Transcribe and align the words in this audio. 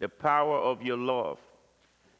the 0.00 0.08
power 0.08 0.56
of 0.56 0.82
your 0.82 0.96
love. 0.96 1.38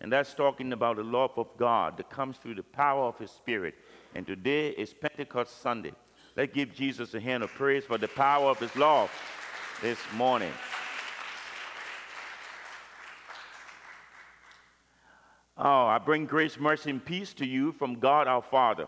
And 0.01 0.13
that's 0.13 0.35
talking 0.35 0.73
about 0.73 0.97
the 0.97 1.03
love 1.03 1.33
of 1.37 1.49
God 1.59 1.97
that 1.97 2.09
comes 2.09 2.37
through 2.37 2.55
the 2.55 2.63
power 2.63 3.05
of 3.05 3.19
His 3.19 3.31
Spirit. 3.31 3.75
And 4.15 4.27
today 4.27 4.69
is 4.71 4.95
Pentecost 4.95 5.61
Sunday. 5.61 5.93
Let's 6.37 6.55
give 6.55 6.73
Jesus 6.73 7.13
a 7.15 7.21
hand 7.21 7.43
of 7.43 7.51
praise 7.51 7.85
for 7.85 7.99
the 7.99 8.09
power 8.09 8.51
of 8.51 8.59
His 8.59 8.75
love 8.77 9.11
this 9.83 9.99
morning. 10.15 10.53
Oh, 15.59 15.87
I 15.87 15.99
bring 15.99 16.25
grace, 16.25 16.59
mercy, 16.59 16.89
and 16.89 17.05
peace 17.05 17.35
to 17.35 17.47
you 17.47 17.73
from 17.73 17.99
God 17.99 18.27
our 18.27 18.41
Father, 18.41 18.87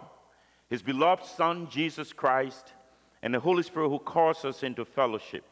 His 0.71 0.81
beloved 0.81 1.27
Son, 1.27 1.69
Jesus 1.69 2.15
Christ, 2.15 2.73
and 3.23 3.35
the 3.35 3.41
Holy 3.41 3.63
Spirit 3.63 3.91
who 3.91 3.99
calls 3.99 4.47
us 4.47 4.63
into 4.63 4.87
fellowship. 4.87 5.45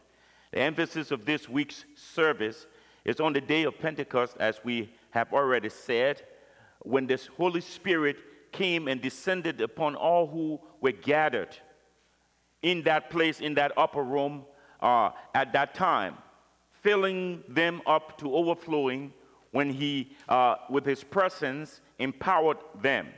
The 0.52 0.60
emphasis 0.60 1.10
of 1.10 1.26
this 1.26 1.48
week's 1.48 1.84
service 1.94 2.66
is 3.04 3.20
on 3.20 3.32
the 3.32 3.40
day 3.40 3.64
of 3.64 3.78
Pentecost, 3.78 4.36
as 4.40 4.60
we 4.64 4.92
have 5.10 5.32
already 5.32 5.68
said, 5.68 6.22
when 6.80 7.06
this 7.06 7.26
Holy 7.26 7.60
Spirit 7.60 8.16
came 8.52 8.88
and 8.88 9.00
descended 9.00 9.60
upon 9.60 9.94
all 9.94 10.26
who 10.26 10.60
were 10.80 10.92
gathered 10.92 11.56
in 12.62 12.82
that 12.82 13.10
place, 13.10 13.40
in 13.40 13.54
that 13.54 13.72
upper 13.76 14.02
room 14.02 14.44
uh, 14.80 15.10
at 15.34 15.52
that 15.52 15.74
time, 15.74 16.16
filling 16.82 17.42
them 17.48 17.80
up 17.86 18.18
to 18.18 18.34
overflowing 18.34 19.12
when 19.52 19.70
he, 19.70 20.12
uh, 20.28 20.56
with 20.68 20.84
his 20.84 21.02
presence, 21.02 21.80
empowered 21.98 22.58
them. 22.80 23.08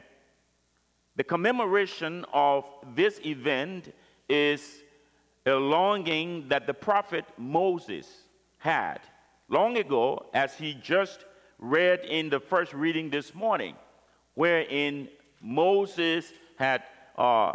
The 1.17 1.25
commemoration 1.25 2.25
of 2.33 2.65
this 2.95 3.21
event 3.25 3.95
is 4.29 4.83
a 5.45 5.53
longing 5.53 6.49
that 6.49 6.67
the 6.67 6.75
prophet 6.75 7.25
Moses 7.37 8.25
had 8.59 9.01
long 9.52 9.77
ago, 9.77 10.27
as 10.33 10.55
he 10.55 10.74
just 10.74 11.27
read 11.59 12.01
in 12.01 12.30
the 12.30 12.41
first 12.41 12.72
reading 12.72 13.11
this 13.11 13.34
morning, 13.34 13.77
wherein 14.34 15.09
Moses 15.42 16.33
had 16.56 16.83
uh, 17.19 17.53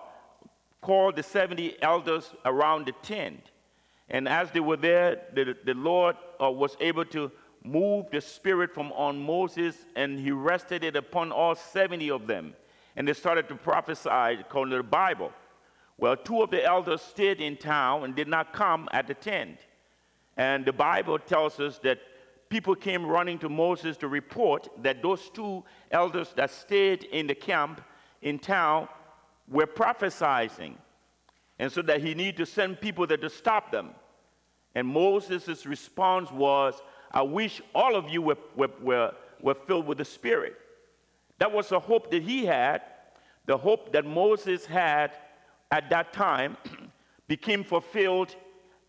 called 0.80 1.16
the 1.16 1.24
70 1.24 1.82
elders 1.82 2.32
around 2.46 2.86
the 2.86 2.94
tent. 3.02 3.52
And 4.10 4.30
as 4.30 4.52
they 4.52 4.60
were 4.60 4.78
there, 4.78 5.24
the, 5.34 5.58
the 5.66 5.74
Lord 5.74 6.16
uh, 6.42 6.52
was 6.52 6.78
able 6.80 7.04
to 7.06 7.32
move 7.64 8.06
the 8.12 8.22
Spirit 8.22 8.74
from 8.74 8.92
on 8.94 9.20
Moses 9.20 9.76
and 9.96 10.20
he 10.20 10.32
rested 10.32 10.84
it 10.84 10.96
upon 10.96 11.32
all 11.32 11.56
70 11.56 12.12
of 12.12 12.28
them. 12.28 12.54
And 12.96 13.08
they 13.08 13.14
started 13.14 13.50
to 13.50 13.56
prophesy 13.56 14.10
according 14.40 14.72
to 14.72 14.78
the 14.78 14.84
Bible. 14.84 15.32
Well, 15.98 16.16
two 16.16 16.44
of 16.44 16.52
the 16.52 16.64
elders 16.64 17.02
stayed 17.02 17.42
in 17.42 17.58
town 17.58 18.04
and 18.04 18.16
did 18.16 18.28
not 18.28 18.54
come 18.54 18.88
at 18.92 19.08
the 19.08 19.16
tent. 19.16 19.58
And 20.38 20.66
the 20.66 20.74
Bible 20.74 21.18
tells 21.18 21.60
us 21.60 21.80
that 21.80 22.00
people 22.50 22.76
came 22.76 23.06
running 23.06 23.40
to 23.40 23.50
Moses 23.50 23.98
to 23.98 24.08
report 24.08 24.70
that 24.84 25.02
those 25.02 25.30
two 25.30 25.64
elders 25.92 26.34
that 26.36 26.52
stayed 26.52 27.04
in 27.06 27.28
the 27.28 27.36
camp 27.36 27.82
in 28.22 28.40
town 28.40 28.88
were 29.50 29.66
prophesying. 29.66 30.78
And 31.60 31.72
so 31.72 31.82
that 31.82 32.02
he 32.02 32.14
needed 32.14 32.38
to 32.38 32.46
send 32.46 32.80
people 32.80 33.08
there 33.08 33.18
to 33.18 33.30
stop 33.30 33.72
them. 33.72 33.90
And 34.76 34.88
Moses' 34.88 35.66
response 35.66 36.32
was, 36.32 36.82
I 37.12 37.24
wish 37.24 37.62
all 37.74 37.96
of 37.96 38.10
you 38.10 38.22
were, 38.22 38.38
were, 38.56 38.70
were, 38.82 39.12
were 39.42 39.56
filled 39.56 39.88
with 39.88 39.98
the 39.98 40.06
Spirit. 40.06 40.56
That 41.40 41.52
was 41.52 41.72
a 41.72 41.80
hope 41.80 42.12
that 42.12 42.22
he 42.22 42.46
had. 42.46 42.82
The 43.48 43.58
hope 43.58 43.92
that 43.94 44.06
Moses 44.06 44.66
had 44.66 45.18
at 45.72 45.90
that 45.90 46.14
time 46.14 46.58
became 47.28 47.64
fulfilled 47.64 48.36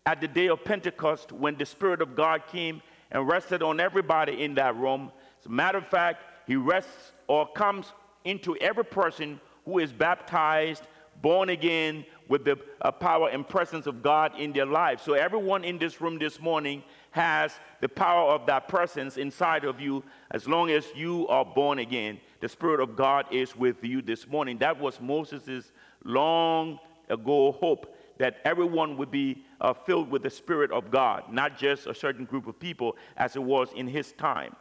at 0.09 0.19
the 0.19 0.27
day 0.27 0.47
of 0.47 0.63
Pentecost 0.63 1.31
when 1.31 1.55
the 1.55 1.65
Spirit 1.67 2.01
of 2.01 2.15
God 2.15 2.41
came 2.47 2.81
and 3.11 3.27
rested 3.27 3.61
on 3.61 3.79
everybody 3.79 4.43
in 4.43 4.55
that 4.55 4.75
room. 4.75 5.11
As 5.39 5.45
a 5.45 5.49
matter 5.49 5.77
of 5.77 5.87
fact, 5.87 6.23
he 6.47 6.55
rests 6.55 7.11
or 7.27 7.47
comes 7.51 7.93
into 8.25 8.57
every 8.57 8.85
person 8.85 9.39
who 9.65 9.77
is 9.77 9.93
baptized, 9.93 10.87
born 11.21 11.49
again, 11.49 12.03
with 12.27 12.43
the 12.43 12.57
uh, 12.81 12.91
power 12.91 13.29
and 13.29 13.47
presence 13.47 13.85
of 13.85 14.01
God 14.01 14.31
in 14.35 14.51
their 14.51 14.65
life. 14.65 14.99
So, 14.99 15.13
everyone 15.13 15.63
in 15.63 15.77
this 15.77 16.01
room 16.01 16.17
this 16.17 16.39
morning 16.39 16.81
has 17.11 17.59
the 17.79 17.89
power 17.89 18.31
of 18.31 18.47
that 18.47 18.67
presence 18.67 19.17
inside 19.17 19.63
of 19.63 19.79
you 19.79 20.03
as 20.31 20.47
long 20.47 20.71
as 20.71 20.87
you 20.95 21.27
are 21.27 21.45
born 21.45 21.77
again. 21.77 22.19
The 22.39 22.49
Spirit 22.49 22.79
of 22.79 22.95
God 22.95 23.27
is 23.31 23.55
with 23.55 23.83
you 23.83 24.01
this 24.01 24.27
morning. 24.27 24.57
That 24.57 24.79
was 24.79 24.99
Moses' 24.99 25.71
long 26.03 26.79
ago 27.09 27.51
hope 27.51 27.95
that 28.17 28.37
everyone 28.43 28.97
would 28.97 29.11
be 29.11 29.45
uh, 29.61 29.73
filled 29.73 30.09
with 30.09 30.23
the 30.23 30.29
Spirit 30.29 30.71
of 30.71 30.91
God, 30.91 31.23
not 31.31 31.57
just 31.57 31.87
a 31.87 31.93
certain 31.93 32.25
group 32.25 32.47
of 32.47 32.59
people 32.59 32.95
as 33.17 33.35
it 33.35 33.43
was 33.43 33.69
in 33.75 33.87
his 33.87 34.13
time. 34.13 34.55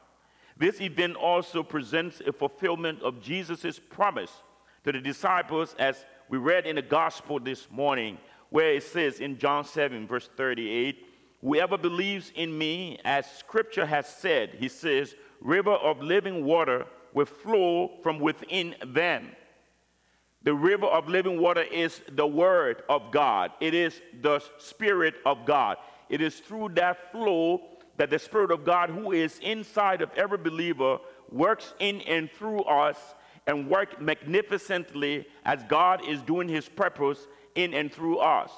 This 0.57 0.81
event 0.81 1.17
also 1.17 1.63
presents 1.63 2.21
a 2.27 2.33
fulfillment 2.33 3.01
of 3.03 3.23
Jesus' 3.23 3.79
promise 3.79 4.33
to 4.85 4.93
the 4.93 5.01
disciples 5.01 5.77
as 5.79 6.05
we 6.29 6.39
read 6.39 6.67
in 6.67 6.77
the 6.77 6.83
gospel 6.83 7.39
this 7.39 7.71
morning, 7.71 8.19
where 8.51 8.75
it 8.75 8.83
says 8.83 9.21
in 9.21 9.39
John 9.39 9.65
7, 9.65 10.07
verse 10.07 10.29
38, 10.37 11.07
Whoever 11.41 11.79
believes 11.79 12.33
in 12.35 12.57
me, 12.57 12.99
as 13.05 13.31
scripture 13.31 13.87
has 13.87 14.09
said, 14.09 14.57
he 14.59 14.69
says, 14.69 15.15
river 15.41 15.73
of 15.73 16.03
living 16.03 16.45
water 16.45 16.87
will 17.15 17.27
flow 17.27 17.99
from 18.03 18.19
within 18.19 18.75
them. 18.89 19.31
The 20.43 20.54
river 20.54 20.87
of 20.87 21.09
living 21.09 21.41
water 21.41 21.62
is 21.62 22.00
the 22.12 22.26
word 22.26 22.82
of 22.88 23.10
God. 23.10 23.53
It 23.60 23.75
is 23.75 24.00
the 24.22 24.43
spirit 24.59 25.16
of 25.26 25.44
God. 25.44 25.76
It 26.09 26.21
is 26.21 26.41
through 26.41 26.71
that 26.75 27.12
flow 27.12 27.62
that 27.97 28.10
the 28.10 28.19
spirit 28.19 28.50
of 28.50 28.65
God 28.65 28.91
who 28.91 29.12
is 29.12 29.38
inside 29.41 30.00
of 30.00 30.10
every 30.16 30.38
believer 30.38 30.99
works 31.31 31.75
in 31.81 32.00
and 32.03 32.31
through 32.31 32.62
us 32.62 32.97
and 33.47 33.69
work 33.69 34.00
magnificently 34.00 35.26
as 35.44 35.62
God 35.65 36.06
is 36.06 36.22
doing 36.22 36.49
his 36.49 36.69
purpose 36.69 37.26
in 37.56 37.75
and 37.75 37.93
through 37.93 38.19
us 38.19 38.53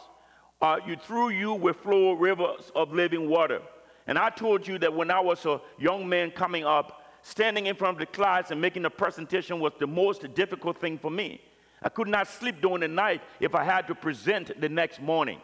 uh, 0.63 0.79
you, 0.87 0.97
through 0.97 1.31
you 1.31 1.55
will 1.55 1.75
flow 1.75 2.13
rivers 2.13 2.71
of 2.75 2.93
living 2.93 3.29
water. 3.29 3.61
And 4.07 4.19
I 4.19 4.31
told 4.31 4.67
you 4.67 4.79
that 4.79 4.93
when 4.93 5.11
I 5.11 5.21
was 5.21 5.45
a 5.47 5.61
young 5.79 6.09
man 6.09 6.31
coming 6.31 6.65
up, 6.65 7.03
standing 7.23 7.67
in 7.67 7.77
front 7.77 7.95
of 7.95 7.99
the 8.01 8.07
class 8.07 8.51
and 8.51 8.61
making 8.61 8.85
a 8.85 8.91
presentation 8.91 9.61
was 9.61 9.73
the 9.79 9.87
most 9.87 10.33
difficult 10.35 10.79
thing 10.81 10.99
for 10.99 11.11
me. 11.11 11.41
I 11.83 11.89
could 11.89 12.09
not 12.09 12.29
sleep 12.29 12.61
during 12.61 12.81
the 12.81 12.89
night 12.89 13.23
if 13.41 13.55
I 13.55 13.65
had 13.65 13.87
to 13.89 13.95
present 13.95 14.61
the 14.61 14.69
next 14.69 15.01
morning. 15.01 15.41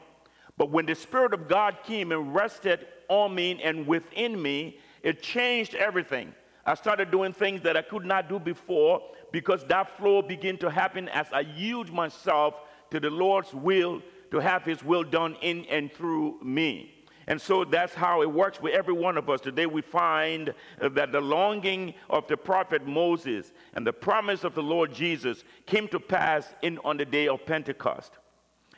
But 0.58 0.70
when 0.70 0.86
the 0.86 0.94
Spirit 0.94 1.34
of 1.34 1.48
God 1.48 1.78
came 1.84 2.12
and 2.12 2.34
rested 2.34 2.86
on 3.08 3.34
me 3.34 3.60
and 3.62 3.86
within 3.86 4.40
me, 4.40 4.78
it 5.02 5.22
changed 5.22 5.74
everything. 5.74 6.34
I 6.64 6.74
started 6.74 7.10
doing 7.10 7.32
things 7.32 7.62
that 7.62 7.76
I 7.76 7.82
could 7.82 8.04
not 8.04 8.28
do 8.28 8.38
before 8.38 9.02
because 9.32 9.64
that 9.66 9.96
flow 9.96 10.22
began 10.22 10.56
to 10.58 10.70
happen 10.70 11.08
as 11.10 11.26
I 11.32 11.40
yield 11.40 11.92
myself 11.92 12.54
to 12.90 12.98
the 12.98 13.10
Lord's 13.10 13.52
will 13.54 14.02
to 14.30 14.38
have 14.38 14.64
his 14.64 14.82
will 14.82 15.04
done 15.04 15.36
in 15.42 15.64
and 15.66 15.92
through 15.92 16.40
me. 16.42 16.95
And 17.28 17.40
so 17.40 17.64
that's 17.64 17.94
how 17.94 18.22
it 18.22 18.30
works 18.30 18.60
with 18.60 18.72
every 18.72 18.94
one 18.94 19.16
of 19.18 19.28
us. 19.28 19.40
Today 19.40 19.66
we 19.66 19.82
find 19.82 20.54
that 20.80 21.10
the 21.10 21.20
longing 21.20 21.94
of 22.08 22.26
the 22.28 22.36
prophet 22.36 22.86
Moses 22.86 23.52
and 23.74 23.84
the 23.84 23.92
promise 23.92 24.44
of 24.44 24.54
the 24.54 24.62
Lord 24.62 24.94
Jesus 24.94 25.42
came 25.66 25.88
to 25.88 25.98
pass 25.98 26.54
in, 26.62 26.78
on 26.84 26.96
the 26.96 27.04
day 27.04 27.26
of 27.26 27.44
Pentecost. 27.44 28.12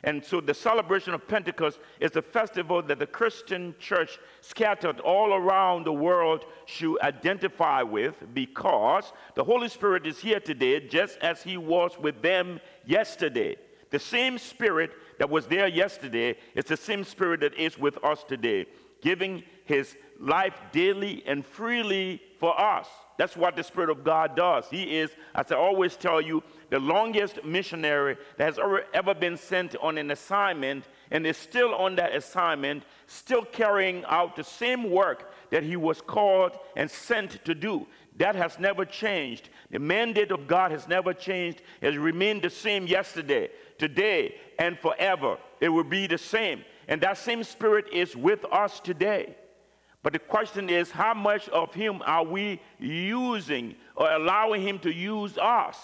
And 0.03 0.23
so 0.23 0.39
the 0.39 0.53
celebration 0.53 1.13
of 1.13 1.27
Pentecost 1.27 1.79
is 1.99 2.15
a 2.15 2.21
festival 2.21 2.81
that 2.83 2.99
the 2.99 3.05
Christian 3.05 3.75
church 3.79 4.17
scattered 4.41 4.99
all 5.01 5.33
around 5.33 5.83
the 5.83 5.93
world 5.93 6.45
should 6.65 6.99
identify 7.01 7.83
with 7.83 8.15
because 8.33 9.11
the 9.35 9.43
Holy 9.43 9.67
Spirit 9.67 10.07
is 10.07 10.17
here 10.17 10.39
today 10.39 10.87
just 10.87 11.17
as 11.19 11.43
he 11.43 11.57
was 11.57 11.99
with 11.99 12.21
them 12.21 12.61
yesterday. 12.85 13.57
The 13.91 13.99
same 13.99 14.37
Spirit 14.37 14.91
that 15.17 15.29
was 15.29 15.47
there 15.47 15.67
yesterday 15.67 16.37
is 16.55 16.65
the 16.65 16.77
same 16.77 17.03
Spirit 17.03 17.41
that 17.41 17.55
is 17.55 17.77
with 17.77 18.03
us 18.03 18.23
today, 18.23 18.65
giving 19.01 19.43
His 19.65 19.95
life 20.19 20.53
daily 20.71 21.23
and 21.25 21.45
freely 21.45 22.21
for 22.39 22.59
us. 22.59 22.87
That's 23.17 23.35
what 23.35 23.55
the 23.55 23.63
Spirit 23.63 23.89
of 23.89 24.03
God 24.03 24.35
does. 24.35 24.65
He 24.69 24.97
is, 24.97 25.11
as 25.35 25.51
I 25.51 25.55
always 25.55 25.97
tell 25.97 26.21
you, 26.21 26.41
the 26.69 26.79
longest 26.79 27.43
missionary 27.43 28.15
that 28.37 28.45
has 28.45 28.59
ever, 28.59 28.85
ever 28.93 29.13
been 29.13 29.35
sent 29.35 29.75
on 29.81 29.97
an 29.97 30.11
assignment 30.11 30.85
and 31.11 31.25
is 31.25 31.35
still 31.35 31.73
on 31.75 31.95
that 31.95 32.15
assignment, 32.15 32.83
still 33.07 33.43
carrying 33.43 34.05
out 34.05 34.35
the 34.35 34.43
same 34.43 34.89
work 34.89 35.33
that 35.49 35.63
he 35.63 35.75
was 35.75 35.99
called 35.99 36.51
and 36.77 36.89
sent 36.89 37.43
to 37.43 37.55
do. 37.55 37.87
That 38.17 38.35
has 38.35 38.59
never 38.59 38.85
changed. 38.85 39.49
The 39.71 39.79
mandate 39.79 40.31
of 40.31 40.47
God 40.47 40.71
has 40.71 40.87
never 40.87 41.13
changed. 41.13 41.61
It 41.81 41.87
has 41.87 41.97
remained 41.97 42.41
the 42.41 42.49
same 42.49 42.85
yesterday, 42.85 43.49
today, 43.79 44.35
and 44.59 44.77
forever. 44.77 45.37
It 45.59 45.69
will 45.69 45.83
be 45.83 46.05
the 46.05 46.17
same. 46.17 46.63
And 46.87 47.01
that 47.01 47.17
same 47.17 47.43
spirit 47.43 47.85
is 47.91 48.15
with 48.15 48.45
us 48.51 48.79
today. 48.79 49.35
But 50.03 50.13
the 50.13 50.19
question 50.19 50.69
is, 50.69 50.91
how 50.91 51.13
much 51.13 51.49
of 51.49 51.73
him 51.73 52.01
are 52.05 52.23
we 52.23 52.61
using 52.77 53.75
or 53.95 54.11
allowing 54.11 54.61
him 54.61 54.79
to 54.79 54.93
use 54.93 55.37
us? 55.37 55.77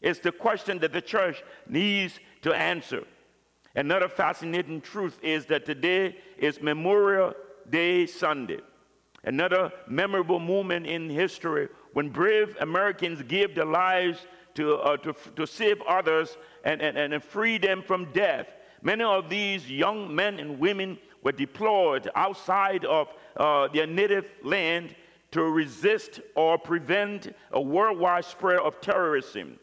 It's 0.00 0.20
the 0.20 0.32
question 0.32 0.78
that 0.80 0.92
the 0.92 1.00
church 1.00 1.42
needs 1.68 2.18
to 2.42 2.52
answer. 2.52 3.04
Another 3.74 4.08
fascinating 4.08 4.80
truth 4.80 5.18
is 5.22 5.46
that 5.46 5.64
today 5.64 6.16
is 6.38 6.60
Memorial 6.60 7.34
Day 7.70 8.06
Sunday. 8.06 8.60
Another 9.24 9.72
memorable 9.86 10.40
moment 10.40 10.86
in 10.86 11.08
history 11.08 11.68
when 11.92 12.08
brave 12.08 12.56
Americans 12.60 13.22
gave 13.22 13.54
their 13.54 13.64
lives 13.64 14.26
to, 14.54 14.76
uh, 14.76 14.96
to, 14.98 15.14
to 15.36 15.46
save 15.46 15.80
others 15.82 16.36
and, 16.64 16.80
and, 16.82 16.96
and 16.96 17.22
free 17.22 17.58
them 17.58 17.82
from 17.82 18.12
death. 18.12 18.46
Many 18.82 19.04
of 19.04 19.30
these 19.30 19.70
young 19.70 20.14
men 20.14 20.38
and 20.40 20.58
women 20.58 20.98
were 21.22 21.32
deployed 21.32 22.10
outside 22.14 22.84
of 22.84 23.08
uh, 23.36 23.68
their 23.68 23.86
native 23.86 24.26
land 24.42 24.94
to 25.30 25.42
resist 25.42 26.20
or 26.34 26.58
prevent 26.58 27.34
a 27.52 27.60
worldwide 27.60 28.24
spread 28.24 28.58
of 28.58 28.80
terrorism. 28.80 29.58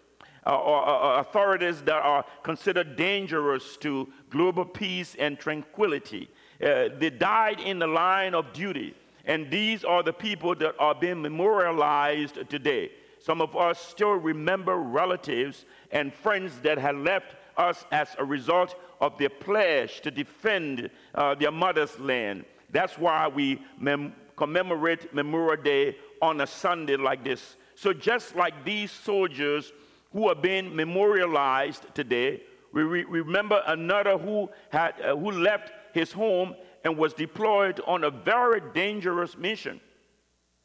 Uh, 0.47 0.55
or, 0.55 0.87
uh, 0.87 1.19
authorities 1.19 1.81
that 1.81 2.01
are 2.01 2.23
considered 2.43 2.95
dangerous 2.95 3.75
to 3.75 4.07
global 4.29 4.63
peace 4.63 5.15
and 5.19 5.37
tranquility. 5.37 6.29
Uh, 6.63 6.87
they 6.97 7.09
died 7.09 7.59
in 7.59 7.77
the 7.77 7.85
line 7.85 8.33
of 8.33 8.51
duty, 8.53 8.95
and 9.25 9.51
these 9.51 9.83
are 9.83 10.01
the 10.01 10.13
people 10.13 10.55
that 10.55 10.73
are 10.79 10.95
being 10.95 11.21
memorialized 11.21 12.49
today. 12.49 12.89
Some 13.19 13.41
of 13.41 13.55
us 13.55 13.79
still 13.79 14.13
remember 14.13 14.77
relatives 14.77 15.65
and 15.91 16.13
friends 16.13 16.59
that 16.61 16.77
had 16.77 16.95
left 16.95 17.35
us 17.57 17.85
as 17.91 18.15
a 18.17 18.25
result 18.25 18.75
of 19.01 19.17
their 19.17 19.29
pledge 19.29 20.01
to 20.01 20.11
defend 20.11 20.89
uh, 21.15 21.35
their 21.35 21.51
mother's 21.51 21.99
land. 21.99 22.45
That's 22.71 22.97
why 22.97 23.27
we 23.27 23.61
mem- 23.77 24.13
commemorate 24.37 25.13
Memorial 25.13 25.61
Day 25.61 25.97
on 26.21 26.41
a 26.41 26.47
Sunday 26.47 26.95
like 26.95 27.23
this. 27.23 27.57
So, 27.75 27.93
just 27.93 28.35
like 28.35 28.65
these 28.65 28.91
soldiers 28.91 29.71
who 30.11 30.27
are 30.27 30.35
being 30.35 30.75
memorialized 30.75 31.85
today, 31.93 32.41
we 32.73 32.83
re- 32.83 33.03
remember 33.05 33.61
another 33.67 34.17
who, 34.17 34.49
had, 34.69 34.93
uh, 35.01 35.15
who 35.15 35.31
left 35.31 35.71
his 35.93 36.11
home 36.11 36.55
and 36.83 36.97
was 36.97 37.13
deployed 37.13 37.81
on 37.85 38.03
a 38.03 38.11
very 38.11 38.61
dangerous 38.73 39.37
mission. 39.37 39.81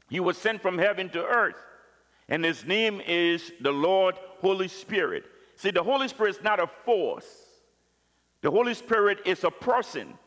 He 0.08 0.20
was 0.20 0.38
sent 0.38 0.62
from 0.62 0.78
heaven 0.78 1.08
to 1.10 1.24
earth, 1.24 1.56
and 2.28 2.44
his 2.44 2.64
name 2.64 3.00
is 3.06 3.52
the 3.60 3.72
Lord 3.72 4.16
Holy 4.40 4.68
Spirit. 4.68 5.24
See, 5.56 5.70
the 5.70 5.82
Holy 5.82 6.08
Spirit 6.08 6.36
is 6.36 6.42
not 6.42 6.60
a 6.60 6.66
force, 6.84 7.26
the 8.42 8.50
Holy 8.50 8.74
Spirit 8.74 9.20
is 9.24 9.44
a 9.44 9.50
person. 9.50 10.18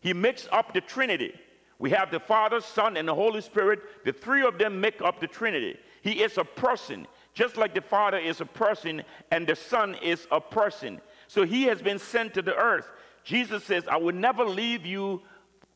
He 0.00 0.12
makes 0.12 0.46
up 0.52 0.74
the 0.74 0.82
Trinity. 0.82 1.32
We 1.78 1.90
have 1.90 2.10
the 2.10 2.20
Father, 2.20 2.60
Son, 2.60 2.98
and 2.98 3.08
the 3.08 3.14
Holy 3.14 3.40
Spirit. 3.40 3.80
The 4.04 4.12
three 4.12 4.42
of 4.42 4.58
them 4.58 4.80
make 4.80 5.00
up 5.00 5.18
the 5.18 5.26
Trinity. 5.26 5.78
He 6.02 6.22
is 6.22 6.36
a 6.36 6.44
person, 6.44 7.06
just 7.32 7.56
like 7.56 7.74
the 7.74 7.80
Father 7.80 8.18
is 8.18 8.42
a 8.42 8.46
person 8.46 9.02
and 9.30 9.46
the 9.46 9.56
Son 9.56 9.96
is 10.02 10.26
a 10.30 10.40
person. 10.40 11.00
So 11.26 11.44
he 11.44 11.64
has 11.64 11.80
been 11.80 11.98
sent 11.98 12.34
to 12.34 12.42
the 12.42 12.54
earth. 12.54 12.90
Jesus 13.24 13.64
says, 13.64 13.84
I 13.88 13.96
will 13.96 14.14
never 14.14 14.44
leave 14.44 14.84
you 14.84 15.22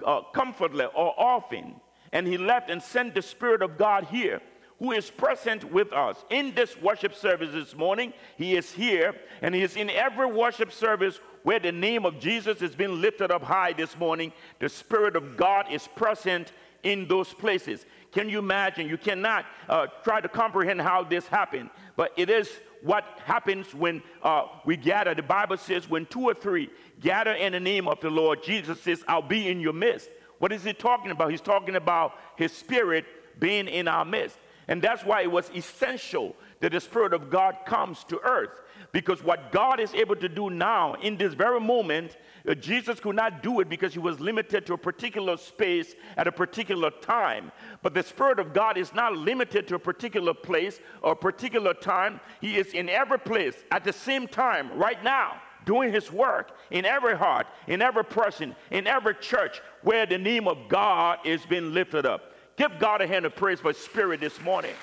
uh, 0.04 0.20
comfortless 0.34 0.90
or 0.94 1.18
orphan. 1.18 1.80
And 2.12 2.26
he 2.26 2.36
left 2.36 2.68
and 2.68 2.82
sent 2.82 3.14
the 3.14 3.22
Spirit 3.22 3.62
of 3.62 3.78
God 3.78 4.04
here 4.04 4.42
who 4.78 4.92
is 4.92 5.10
present 5.10 5.64
with 5.72 5.92
us 5.92 6.24
in 6.30 6.54
this 6.54 6.80
worship 6.80 7.14
service 7.14 7.52
this 7.52 7.74
morning. 7.74 8.12
He 8.36 8.56
is 8.56 8.70
here 8.70 9.14
and 9.42 9.54
he 9.54 9.62
is 9.62 9.76
in 9.76 9.90
every 9.90 10.26
worship 10.26 10.72
service 10.72 11.20
where 11.42 11.58
the 11.58 11.72
name 11.72 12.04
of 12.04 12.20
Jesus 12.20 12.60
has 12.60 12.74
been 12.74 13.00
lifted 13.00 13.30
up 13.30 13.42
high 13.42 13.72
this 13.72 13.96
morning. 13.98 14.32
The 14.60 14.68
Spirit 14.68 15.16
of 15.16 15.36
God 15.36 15.66
is 15.70 15.88
present 15.96 16.52
in 16.82 17.08
those 17.08 17.32
places. 17.32 17.86
Can 18.12 18.28
you 18.28 18.38
imagine? 18.38 18.88
You 18.88 18.98
cannot 18.98 19.46
uh, 19.68 19.86
try 20.04 20.20
to 20.20 20.28
comprehend 20.28 20.80
how 20.80 21.02
this 21.02 21.26
happened, 21.26 21.70
but 21.96 22.12
it 22.16 22.30
is 22.30 22.48
what 22.82 23.04
happens 23.24 23.74
when 23.74 24.02
uh, 24.22 24.44
we 24.64 24.76
gather. 24.76 25.14
The 25.14 25.22
Bible 25.22 25.56
says, 25.56 25.90
when 25.90 26.06
two 26.06 26.22
or 26.22 26.34
three 26.34 26.70
gather 27.00 27.32
in 27.32 27.52
the 27.52 27.60
name 27.60 27.88
of 27.88 28.00
the 28.00 28.10
Lord, 28.10 28.42
Jesus 28.42 28.80
says, 28.80 29.02
I'll 29.08 29.22
be 29.22 29.48
in 29.48 29.60
your 29.60 29.72
midst. 29.72 30.08
What 30.38 30.52
is 30.52 30.62
he 30.62 30.72
talking 30.72 31.10
about? 31.10 31.32
He's 31.32 31.40
talking 31.40 31.74
about 31.74 32.12
his 32.36 32.52
spirit 32.52 33.04
being 33.40 33.66
in 33.66 33.88
our 33.88 34.04
midst. 34.04 34.38
And 34.68 34.82
that's 34.82 35.02
why 35.02 35.22
it 35.22 35.30
was 35.30 35.50
essential 35.54 36.36
that 36.60 36.72
the 36.72 36.80
Spirit 36.80 37.14
of 37.14 37.30
God 37.30 37.56
comes 37.64 38.04
to 38.04 38.20
earth. 38.22 38.60
Because 38.92 39.24
what 39.24 39.50
God 39.50 39.80
is 39.80 39.94
able 39.94 40.16
to 40.16 40.28
do 40.28 40.50
now, 40.50 40.94
in 40.94 41.16
this 41.16 41.34
very 41.34 41.60
moment, 41.60 42.16
uh, 42.46 42.54
Jesus 42.54 43.00
could 43.00 43.16
not 43.16 43.42
do 43.42 43.60
it 43.60 43.68
because 43.68 43.92
he 43.92 43.98
was 43.98 44.20
limited 44.20 44.66
to 44.66 44.74
a 44.74 44.78
particular 44.78 45.36
space 45.36 45.94
at 46.16 46.26
a 46.26 46.32
particular 46.32 46.90
time. 46.90 47.50
But 47.82 47.94
the 47.94 48.02
Spirit 48.02 48.38
of 48.38 48.52
God 48.52 48.76
is 48.76 48.94
not 48.94 49.16
limited 49.16 49.66
to 49.68 49.74
a 49.76 49.78
particular 49.78 50.34
place 50.34 50.80
or 51.02 51.12
a 51.12 51.16
particular 51.16 51.74
time. 51.74 52.20
He 52.40 52.56
is 52.56 52.74
in 52.74 52.88
every 52.88 53.18
place 53.18 53.56
at 53.70 53.84
the 53.84 53.92
same 53.92 54.28
time, 54.28 54.70
right 54.78 55.02
now 55.02 55.40
doing 55.64 55.92
his 55.92 56.10
work 56.10 56.56
in 56.70 56.86
every 56.86 57.14
heart, 57.14 57.46
in 57.66 57.82
every 57.82 58.04
person, 58.04 58.56
in 58.70 58.86
every 58.86 59.14
church 59.16 59.60
where 59.82 60.06
the 60.06 60.16
name 60.16 60.48
of 60.48 60.56
God 60.66 61.18
is 61.26 61.44
being 61.44 61.74
lifted 61.74 62.06
up. 62.06 62.32
Give 62.58 62.76
God 62.80 63.00
a 63.00 63.06
hand 63.06 63.24
of 63.24 63.36
praise 63.36 63.60
for 63.60 63.72
spirit 63.72 64.18
this 64.18 64.40
morning. 64.40 64.74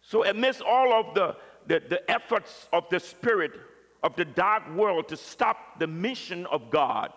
So, 0.00 0.24
amidst 0.24 0.62
all 0.62 0.92
of 0.92 1.14
the, 1.14 1.36
the, 1.66 1.82
the, 1.88 2.10
efforts 2.10 2.68
of 2.72 2.88
the 2.88 3.00
spirit 3.00 3.52
of 4.04 4.14
the 4.14 4.24
dark 4.24 4.72
world 4.74 5.08
to 5.08 5.16
stop 5.16 5.80
the 5.80 5.88
mission 5.88 6.46
of 6.46 6.70
God, 6.70 7.12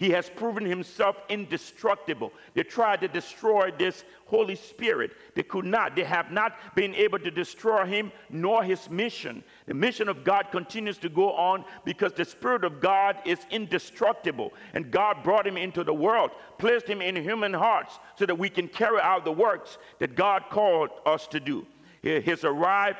he 0.00 0.08
has 0.12 0.30
proven 0.30 0.64
himself 0.64 1.14
indestructible. 1.28 2.32
They 2.54 2.62
tried 2.62 3.02
to 3.02 3.08
destroy 3.08 3.70
this 3.70 4.04
Holy 4.24 4.54
Spirit. 4.54 5.10
They 5.34 5.42
could 5.42 5.66
not. 5.66 5.94
They 5.94 6.04
have 6.04 6.30
not 6.30 6.56
been 6.74 6.94
able 6.94 7.18
to 7.18 7.30
destroy 7.30 7.84
him 7.84 8.10
nor 8.30 8.64
his 8.64 8.88
mission. 8.88 9.44
The 9.66 9.74
mission 9.74 10.08
of 10.08 10.24
God 10.24 10.46
continues 10.52 10.96
to 10.98 11.10
go 11.10 11.32
on 11.32 11.66
because 11.84 12.14
the 12.14 12.24
Spirit 12.24 12.64
of 12.64 12.80
God 12.80 13.18
is 13.26 13.40
indestructible. 13.50 14.54
And 14.72 14.90
God 14.90 15.22
brought 15.22 15.46
him 15.46 15.58
into 15.58 15.84
the 15.84 15.92
world, 15.92 16.30
placed 16.56 16.86
him 16.86 17.02
in 17.02 17.14
human 17.14 17.52
hearts 17.52 17.98
so 18.16 18.24
that 18.24 18.38
we 18.38 18.48
can 18.48 18.68
carry 18.68 19.02
out 19.02 19.26
the 19.26 19.32
works 19.32 19.76
that 19.98 20.16
God 20.16 20.44
called 20.48 20.88
us 21.04 21.26
to 21.26 21.40
do. 21.40 21.66
His 22.00 22.42
arrived, 22.44 22.96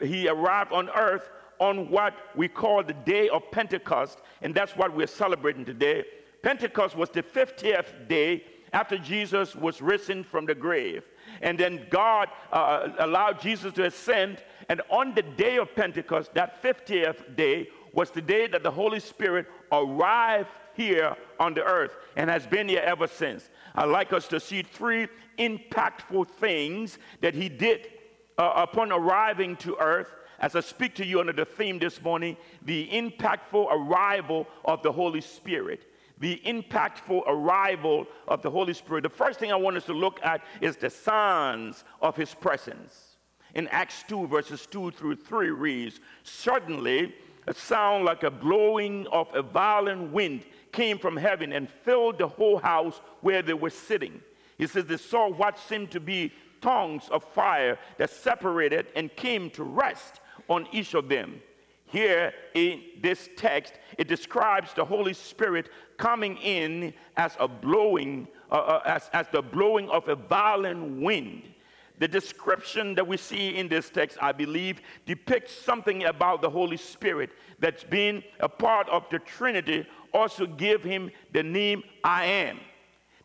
he 0.00 0.28
arrived 0.28 0.72
on 0.72 0.88
earth 0.90 1.30
on 1.58 1.90
what 1.90 2.14
we 2.36 2.46
call 2.46 2.84
the 2.84 2.92
day 2.92 3.28
of 3.28 3.42
Pentecost, 3.50 4.20
and 4.42 4.54
that's 4.54 4.76
what 4.76 4.94
we're 4.94 5.08
celebrating 5.08 5.64
today. 5.64 6.04
Pentecost 6.42 6.96
was 6.96 7.10
the 7.10 7.22
50th 7.22 8.08
day 8.08 8.44
after 8.72 8.98
Jesus 8.98 9.54
was 9.56 9.80
risen 9.80 10.22
from 10.22 10.46
the 10.46 10.54
grave. 10.54 11.04
And 11.40 11.58
then 11.58 11.86
God 11.90 12.28
uh, 12.52 12.88
allowed 12.98 13.40
Jesus 13.40 13.72
to 13.74 13.86
ascend. 13.86 14.42
And 14.68 14.82
on 14.90 15.14
the 15.14 15.22
day 15.22 15.56
of 15.56 15.74
Pentecost, 15.74 16.34
that 16.34 16.62
50th 16.62 17.36
day, 17.36 17.68
was 17.92 18.10
the 18.10 18.22
day 18.22 18.46
that 18.46 18.62
the 18.62 18.70
Holy 18.70 19.00
Spirit 19.00 19.46
arrived 19.72 20.50
here 20.74 21.16
on 21.40 21.54
the 21.54 21.64
earth 21.64 21.96
and 22.16 22.30
has 22.30 22.46
been 22.46 22.68
here 22.68 22.82
ever 22.84 23.06
since. 23.06 23.50
I'd 23.74 23.86
like 23.86 24.12
us 24.12 24.28
to 24.28 24.38
see 24.38 24.62
three 24.62 25.08
impactful 25.38 26.28
things 26.28 26.98
that 27.20 27.34
he 27.34 27.48
did 27.48 27.88
uh, 28.36 28.52
upon 28.56 28.92
arriving 28.92 29.56
to 29.56 29.76
earth. 29.80 30.14
As 30.40 30.54
I 30.54 30.60
speak 30.60 30.94
to 30.96 31.04
you 31.04 31.18
under 31.18 31.32
the 31.32 31.44
theme 31.44 31.80
this 31.80 32.00
morning, 32.00 32.36
the 32.62 32.88
impactful 32.92 33.66
arrival 33.72 34.46
of 34.64 34.82
the 34.82 34.92
Holy 34.92 35.20
Spirit 35.20 35.82
the 36.20 36.40
impactful 36.44 37.22
arrival 37.26 38.06
of 38.26 38.42
the 38.42 38.50
Holy 38.50 38.74
Spirit, 38.74 39.02
the 39.02 39.08
first 39.08 39.38
thing 39.38 39.52
I 39.52 39.56
want 39.56 39.76
us 39.76 39.84
to 39.86 39.92
look 39.92 40.20
at 40.22 40.42
is 40.60 40.76
the 40.76 40.90
signs 40.90 41.84
of 42.02 42.16
his 42.16 42.34
presence. 42.34 43.16
In 43.54 43.68
Acts 43.68 44.04
2, 44.08 44.26
verses 44.26 44.66
2 44.66 44.90
through 44.90 45.16
3 45.16 45.50
reads, 45.50 46.00
Suddenly, 46.22 47.14
a 47.46 47.54
sound 47.54 48.04
like 48.04 48.24
a 48.24 48.30
blowing 48.30 49.06
of 49.06 49.28
a 49.34 49.42
violent 49.42 50.12
wind 50.12 50.44
came 50.72 50.98
from 50.98 51.16
heaven 51.16 51.52
and 51.52 51.68
filled 51.68 52.18
the 52.18 52.28
whole 52.28 52.58
house 52.58 53.00
where 53.22 53.40
they 53.40 53.54
were 53.54 53.70
sitting. 53.70 54.20
He 54.58 54.66
says 54.66 54.84
they 54.84 54.98
saw 54.98 55.30
what 55.30 55.58
seemed 55.58 55.90
to 55.92 56.00
be 56.00 56.32
tongues 56.60 57.08
of 57.10 57.24
fire 57.24 57.78
that 57.96 58.10
separated 58.10 58.88
and 58.94 59.14
came 59.16 59.50
to 59.50 59.64
rest 59.64 60.20
on 60.48 60.66
each 60.72 60.94
of 60.94 61.08
them. 61.08 61.40
Here 61.88 62.34
in 62.54 62.82
this 63.02 63.30
text, 63.36 63.74
it 63.96 64.08
describes 64.08 64.74
the 64.74 64.84
Holy 64.84 65.14
Spirit 65.14 65.70
coming 65.96 66.36
in 66.36 66.92
as 67.16 67.34
a 67.40 67.48
blowing, 67.48 68.28
uh, 68.52 68.56
uh, 68.56 68.82
as, 68.84 69.08
as 69.14 69.26
the 69.32 69.40
blowing 69.40 69.88
of 69.88 70.06
a 70.08 70.14
violent 70.14 71.02
wind. 71.02 71.42
The 71.98 72.06
description 72.06 72.94
that 72.94 73.06
we 73.06 73.16
see 73.16 73.56
in 73.56 73.68
this 73.68 73.90
text, 73.90 74.18
I 74.20 74.32
believe, 74.32 74.80
depicts 75.06 75.52
something 75.52 76.04
about 76.04 76.42
the 76.42 76.50
Holy 76.50 76.76
Spirit 76.76 77.30
that's 77.58 77.84
been 77.84 78.22
a 78.40 78.48
part 78.48 78.88
of 78.90 79.04
the 79.10 79.18
Trinity, 79.18 79.86
also 80.12 80.46
give 80.46 80.84
him 80.84 81.10
the 81.32 81.42
name 81.42 81.82
I 82.04 82.26
am. 82.26 82.60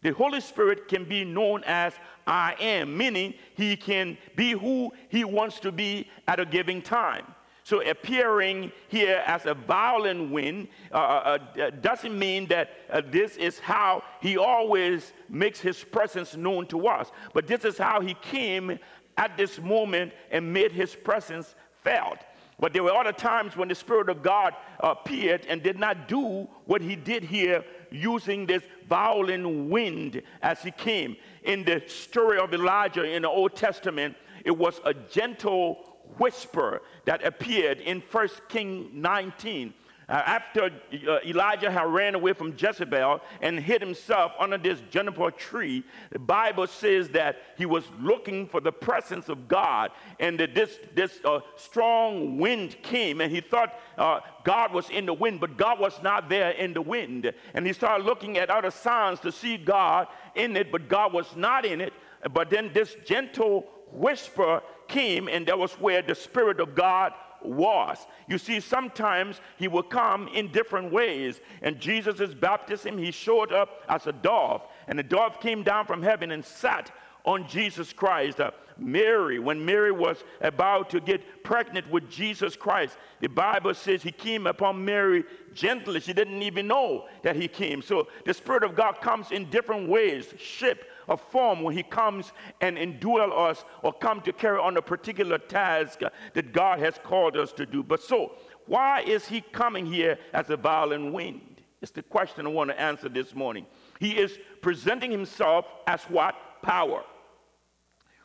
The 0.01 0.12
Holy 0.12 0.41
Spirit 0.41 0.88
can 0.88 1.03
be 1.05 1.24
known 1.24 1.63
as 1.65 1.93
I 2.25 2.55
am, 2.60 2.98
meaning 2.98 3.34
he 3.55 3.75
can 3.75 4.17
be 4.36 4.51
who 4.51 4.91
he 5.10 5.24
wants 5.24 5.60
to 5.62 5.72
be 5.72 6.10
at 6.27 6.39
a 6.39 6.46
given 6.46 6.82
time. 6.82 7.25
So 7.63 7.82
appearing 7.82 8.72
here 8.89 9.24
as 9.25 9.46
a 9.46 9.53
violent 9.53 10.32
wind 10.32 10.67
uh, 10.91 10.96
uh, 10.98 11.38
uh, 11.62 11.70
doesn't 11.82 12.17
mean 12.17 12.48
that 12.48 12.72
uh, 12.91 13.01
this 13.10 13.38
is 13.38 13.58
how 13.58 14.03
he 14.22 14.38
always 14.38 15.13
makes 15.29 15.62
his 15.62 15.82
presence 15.82 16.36
known 16.36 16.67
to 16.67 16.88
us. 16.88 17.12
But 17.34 17.48
this 17.48 17.63
is 17.63 17.77
how 17.77 18.01
he 18.01 18.15
came 18.15 18.77
at 19.17 19.38
this 19.38 19.60
moment 19.60 20.12
and 20.32 20.51
made 20.51 20.74
his 20.74 20.93
presence 20.93 21.55
felt. 21.84 22.20
But 22.60 22.74
there 22.74 22.84
were 22.84 22.93
other 22.93 23.13
times 23.13 23.55
when 23.55 23.70
the 23.70 23.75
Spirit 23.75 24.10
of 24.10 24.22
God 24.22 24.53
appeared 24.79 25.46
and 25.48 25.63
did 25.63 25.79
not 25.79 26.08
do 26.08 26.48
what 26.65 26.82
he 26.82 26.96
did 26.96 27.24
here 27.24 27.63
using 27.91 28.46
this 28.46 28.63
violent 28.89 29.70
wind 29.70 30.22
as 30.41 30.62
he 30.62 30.72
came. 30.72 31.15
In 31.43 31.63
the 31.63 31.82
story 31.88 32.39
of 32.39 32.53
Elijah 32.53 33.03
in 33.03 33.24
the 33.24 33.29
Old 33.29 33.55
Testament, 33.55 34.15
it 34.43 34.55
was 34.55 34.82
a 34.86 34.93
gentle 34.93 35.92
whisper 36.17 36.82
that 37.05 37.25
appeared 37.25 37.79
in 37.79 38.01
1 38.12 38.29
King 38.50 38.89
19 38.93 39.74
uh, 40.10 40.22
after 40.25 40.70
uh, 41.08 41.20
Elijah 41.25 41.72
had 41.72 41.88
ran 41.88 42.15
away 42.15 42.34
from 42.34 42.53
Jezebel 42.58 43.22
and 43.41 43.60
hid 43.60 43.82
himself 43.82 44.34
under 44.38 44.58
this 44.58 44.82
juniper 44.91 45.32
tree, 45.32 45.84
the 46.12 46.20
Bible 46.20 46.67
says 46.67 47.10
that 47.10 47.38
he 47.58 47.65
was 47.65 47.86
looking 48.00 48.48
for 48.48 48.60
the 48.60 48.72
presence 48.72 49.29
of 49.29 49.48
God, 49.48 49.91
and 50.20 50.39
that 50.39 50.53
this, 50.53 50.79
this 50.93 51.20
uh, 51.24 51.39
strong 51.55 52.38
wind 52.38 52.75
came, 52.84 53.22
and 53.22 53.32
he 53.32 53.41
thought 53.41 53.79
uh, 53.98 54.20
God 54.43 54.74
was 54.74 54.89
in 54.89 55.05
the 55.05 55.13
wind, 55.13 55.39
but 55.39 55.58
God 55.58 55.79
was 55.79 56.01
not 56.03 56.29
there 56.29 56.51
in 56.51 56.74
the 56.74 56.82
wind. 56.82 57.32
And 57.53 57.65
he 57.65 57.74
started 57.74 58.05
looking 58.05 58.38
at 58.38 58.50
other 58.50 58.72
signs 58.72 59.20
to 59.22 59.32
see 59.32 59.58
God 59.58 60.08
in 60.36 60.55
it, 60.58 60.72
but 60.72 60.89
God 60.89 61.13
was 61.13 61.34
not 61.36 61.65
in 61.65 61.79
it. 61.79 61.93
But 62.34 62.50
then 62.50 62.72
this 62.74 62.96
gentle 63.05 63.67
whisper 63.91 64.62
came, 64.87 65.27
and 65.27 65.47
that 65.47 65.57
was 65.57 65.73
where 65.73 66.01
the 66.01 66.15
Spirit 66.15 66.59
of 66.59 66.75
God 66.75 67.13
was. 67.41 67.97
You 68.27 68.37
see, 68.37 68.59
sometimes 68.59 69.41
he 69.57 69.67
will 69.67 69.83
come 69.83 70.27
in 70.29 70.51
different 70.51 70.91
ways. 70.91 71.41
And 71.61 71.79
Jesus' 71.79 72.33
baptism, 72.33 72.97
he 72.97 73.11
showed 73.11 73.51
up 73.51 73.83
as 73.89 74.07
a 74.07 74.13
dove, 74.13 74.67
and 74.87 74.97
the 74.97 75.03
dove 75.03 75.39
came 75.39 75.63
down 75.63 75.85
from 75.85 76.01
heaven 76.01 76.31
and 76.31 76.43
sat 76.43 76.91
on 77.25 77.47
Jesus 77.47 77.93
Christ. 77.93 78.39
Uh, 78.39 78.51
Mary, 78.77 79.39
when 79.39 79.63
Mary 79.63 79.91
was 79.91 80.23
about 80.41 80.89
to 80.89 80.99
get 80.99 81.43
pregnant 81.43 81.89
with 81.91 82.09
Jesus 82.09 82.55
Christ, 82.55 82.97
the 83.21 83.27
Bible 83.27 83.73
says 83.73 84.01
he 84.01 84.11
came 84.11 84.47
upon 84.47 84.83
Mary 84.83 85.23
gently. 85.53 85.99
She 85.99 86.13
didn't 86.13 86.41
even 86.41 86.67
know 86.67 87.05
that 87.21 87.35
he 87.35 87.47
came. 87.47 87.81
So 87.81 88.07
the 88.25 88.33
Spirit 88.33 88.63
of 88.63 88.75
God 88.75 88.99
comes 88.99 89.31
in 89.31 89.49
different 89.49 89.89
ways, 89.89 90.33
shape 90.37 90.83
or 91.07 91.17
form 91.17 91.63
when 91.63 91.75
he 91.75 91.83
comes 91.83 92.31
and 92.62 92.77
indwell 92.77 93.31
us 93.38 93.65
or 93.81 93.93
come 93.93 94.22
to 94.22 94.33
carry 94.33 94.60
on 94.60 94.77
a 94.77 94.81
particular 94.81 95.38
task 95.38 96.01
that 96.33 96.53
God 96.53 96.79
has 96.79 97.00
called 97.03 97.38
us 97.38 97.51
to 97.53 97.65
do. 97.65 97.83
But 97.83 98.01
so, 98.01 98.33
why 98.65 99.01
is 99.01 99.27
he 99.27 99.41
coming 99.41 99.86
here 99.86 100.17
as 100.33 100.50
a 100.50 100.57
violent 100.57 101.13
wind? 101.13 101.62
It's 101.81 101.91
the 101.91 102.03
question 102.03 102.48
I 102.48 102.50
want 102.50 102.69
to 102.69 102.79
answer 102.79 103.10
this 103.10 103.36
morning. 103.36 103.65
He 104.00 104.12
is 104.12 104.39
presenting 104.62 105.12
himself 105.12 105.65
as 105.86 106.01
what? 106.03 106.36
Power. 106.62 107.03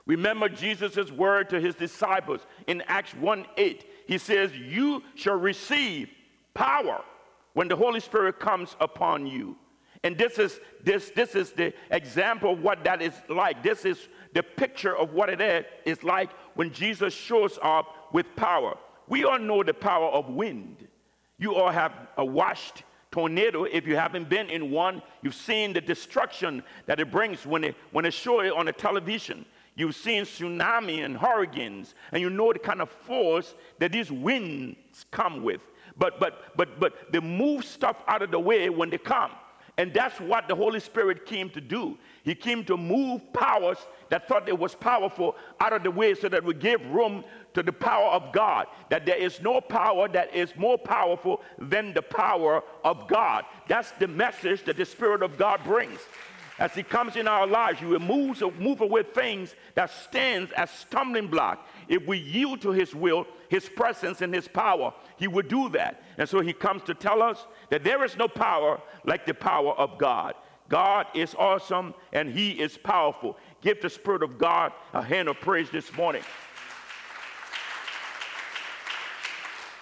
Remember 0.07 0.49
Jesus' 0.49 1.11
word 1.11 1.51
to 1.51 1.61
his 1.61 1.75
disciples 1.75 2.41
in 2.67 2.83
Acts 2.87 3.15
1 3.15 3.47
8. 3.57 3.85
He 4.07 4.17
says, 4.17 4.57
You 4.57 5.03
shall 5.17 5.37
receive 5.37 6.09
power 6.55 7.03
when 7.53 7.69
the 7.69 7.77
Holy 7.77 8.01
Spirit 8.01 8.39
comes 8.41 8.77
upon 8.81 9.27
you. 9.27 9.57
And 10.05 10.17
this 10.17 10.39
is, 10.39 10.61
this, 10.85 11.11
this 11.11 11.35
is 11.35 11.53
the 11.53 11.73
example 11.91 12.53
of 12.53 12.63
what 12.63 12.85
that 12.85 13.03
is 13.03 13.15
like. 13.29 13.63
This 13.63 13.85
is 13.85 14.09
the 14.33 14.43
picture 14.43 14.97
of 14.97 15.13
what 15.13 15.29
it 15.29 15.41
is, 15.41 15.65
is 15.85 16.05
like 16.05 16.31
when 16.55 16.73
Jesus 16.73 17.13
shows 17.13 17.59
up 17.63 18.13
with 18.13 18.27
power. 18.37 18.77
We 19.09 19.25
all 19.25 19.39
know 19.39 19.63
the 19.63 19.75
power 19.75 20.09
of 20.09 20.29
wind. 20.29 20.87
You 21.39 21.55
all 21.55 21.71
have 21.71 21.93
uh, 21.93 22.23
a 22.23 22.25
watched 22.25 22.83
tornado. 23.11 23.65
If 23.65 23.87
you 23.87 23.97
haven't 23.97 24.29
been 24.29 24.51
in 24.51 24.71
one, 24.71 25.03
you've 25.23 25.35
seen 25.35 25.73
the 25.73 25.81
destruction 25.81 26.63
that 26.87 27.01
it 27.01 27.11
brings 27.11 27.47
when 27.47 27.65
it, 27.65 27.75
when 27.93 28.05
it 28.05 28.13
shows 28.13 28.47
it 28.47 28.53
on 28.53 28.67
the 28.67 28.73
television. 28.73 29.47
You've 29.77 29.95
seen 29.95 30.25
tsunami 30.25 31.05
and 31.05 31.17
hurricanes, 31.17 31.95
and 32.11 32.21
you 32.21 32.31
know 32.31 32.53
the 32.53 32.59
kind 32.59 32.83
of 32.83 32.91
force 32.91 33.55
that 33.79 33.93
these 33.93 34.11
winds 34.11 35.07
come 35.13 35.45
with. 35.45 35.61
But 35.97 36.19
but 36.19 36.57
but 36.57 36.81
but 36.81 37.13
they 37.13 37.21
move 37.21 37.65
stuff 37.65 38.03
out 38.09 38.23
of 38.23 38.33
the 38.33 38.41
way 38.41 38.71
when 38.71 38.91
they 38.91 38.99
come. 38.99 39.31
And 39.79 39.95
that's 39.95 40.21
what 40.21 40.49
the 40.49 40.57
Holy 40.57 40.81
Spirit 40.81 41.25
came 41.25 41.49
to 41.51 41.61
do. 41.61 41.97
He 42.25 42.35
came 42.35 42.65
to 42.65 42.77
move 42.77 43.33
powers 43.33 43.79
that 44.11 44.27
thought 44.27 44.49
it 44.49 44.59
was 44.59 44.75
powerful 44.75 45.37
out 45.61 45.73
of 45.73 45.85
the 45.85 45.91
way 45.91 46.15
so 46.15 46.29
that 46.29 46.45
we 46.45 46.55
give 46.55 46.85
room 46.87 47.25
to 47.55 47.63
the 47.63 47.73
power 47.73 48.11
of 48.11 48.33
God. 48.33 48.67
That 48.91 49.07
there 49.07 49.17
is 49.17 49.41
no 49.41 49.61
power 49.61 50.09
that 50.09 50.35
is 50.35 50.55
more 50.57 50.77
powerful 50.77 51.43
than 51.59 51.95
the 51.95 52.03
power 52.03 52.65
of 52.85 53.07
God. 53.07 53.45
That's 53.69 53.93
the 53.93 54.09
message 54.09 54.65
that 54.65 54.77
the 54.77 54.85
Spirit 54.85 55.23
of 55.23 55.39
God 55.39 55.61
brings. 55.63 56.01
As 56.59 56.75
he 56.75 56.83
comes 56.83 57.15
in 57.15 57.29
our 57.29 57.47
lives, 57.47 57.79
he 57.79 57.87
removes 57.87 58.43
move 58.59 58.81
away 58.81 59.05
things 59.05 59.55
that 59.77 59.91
stands 59.91 60.51
as 60.53 60.71
stumbling 60.71 61.29
block. 61.29 61.69
If 61.89 62.07
we 62.07 62.19
yield 62.19 62.61
to 62.63 62.71
his 62.71 62.95
will, 62.95 63.27
his 63.49 63.69
presence, 63.69 64.21
and 64.21 64.35
his 64.35 64.47
power, 64.47 64.93
he 65.17 65.27
will 65.27 65.43
do 65.43 65.69
that. 65.71 66.03
And 66.19 66.29
so 66.29 66.41
he 66.41 66.53
comes 66.53 66.83
to 66.85 66.95
tell 66.95 67.23
us 67.23 67.47
that 67.71 67.83
there 67.83 68.05
is 68.05 68.17
no 68.17 68.29
power 68.29 68.81
like 69.05 69.25
the 69.25 69.35
power 69.35 69.73
of 69.73 69.99
God. 69.99 70.35
God 70.69 71.07
is 71.15 71.35
awesome 71.39 71.95
and 72.13 72.29
he 72.29 72.51
is 72.51 72.77
powerful. 72.77 73.39
Give 73.63 73.81
the 73.81 73.89
Spirit 73.89 74.23
of 74.23 74.39
God 74.39 74.73
a 74.93 75.03
hand 75.03 75.29
of 75.29 75.41
praise 75.41 75.71
this 75.71 75.91
morning. 75.97 76.23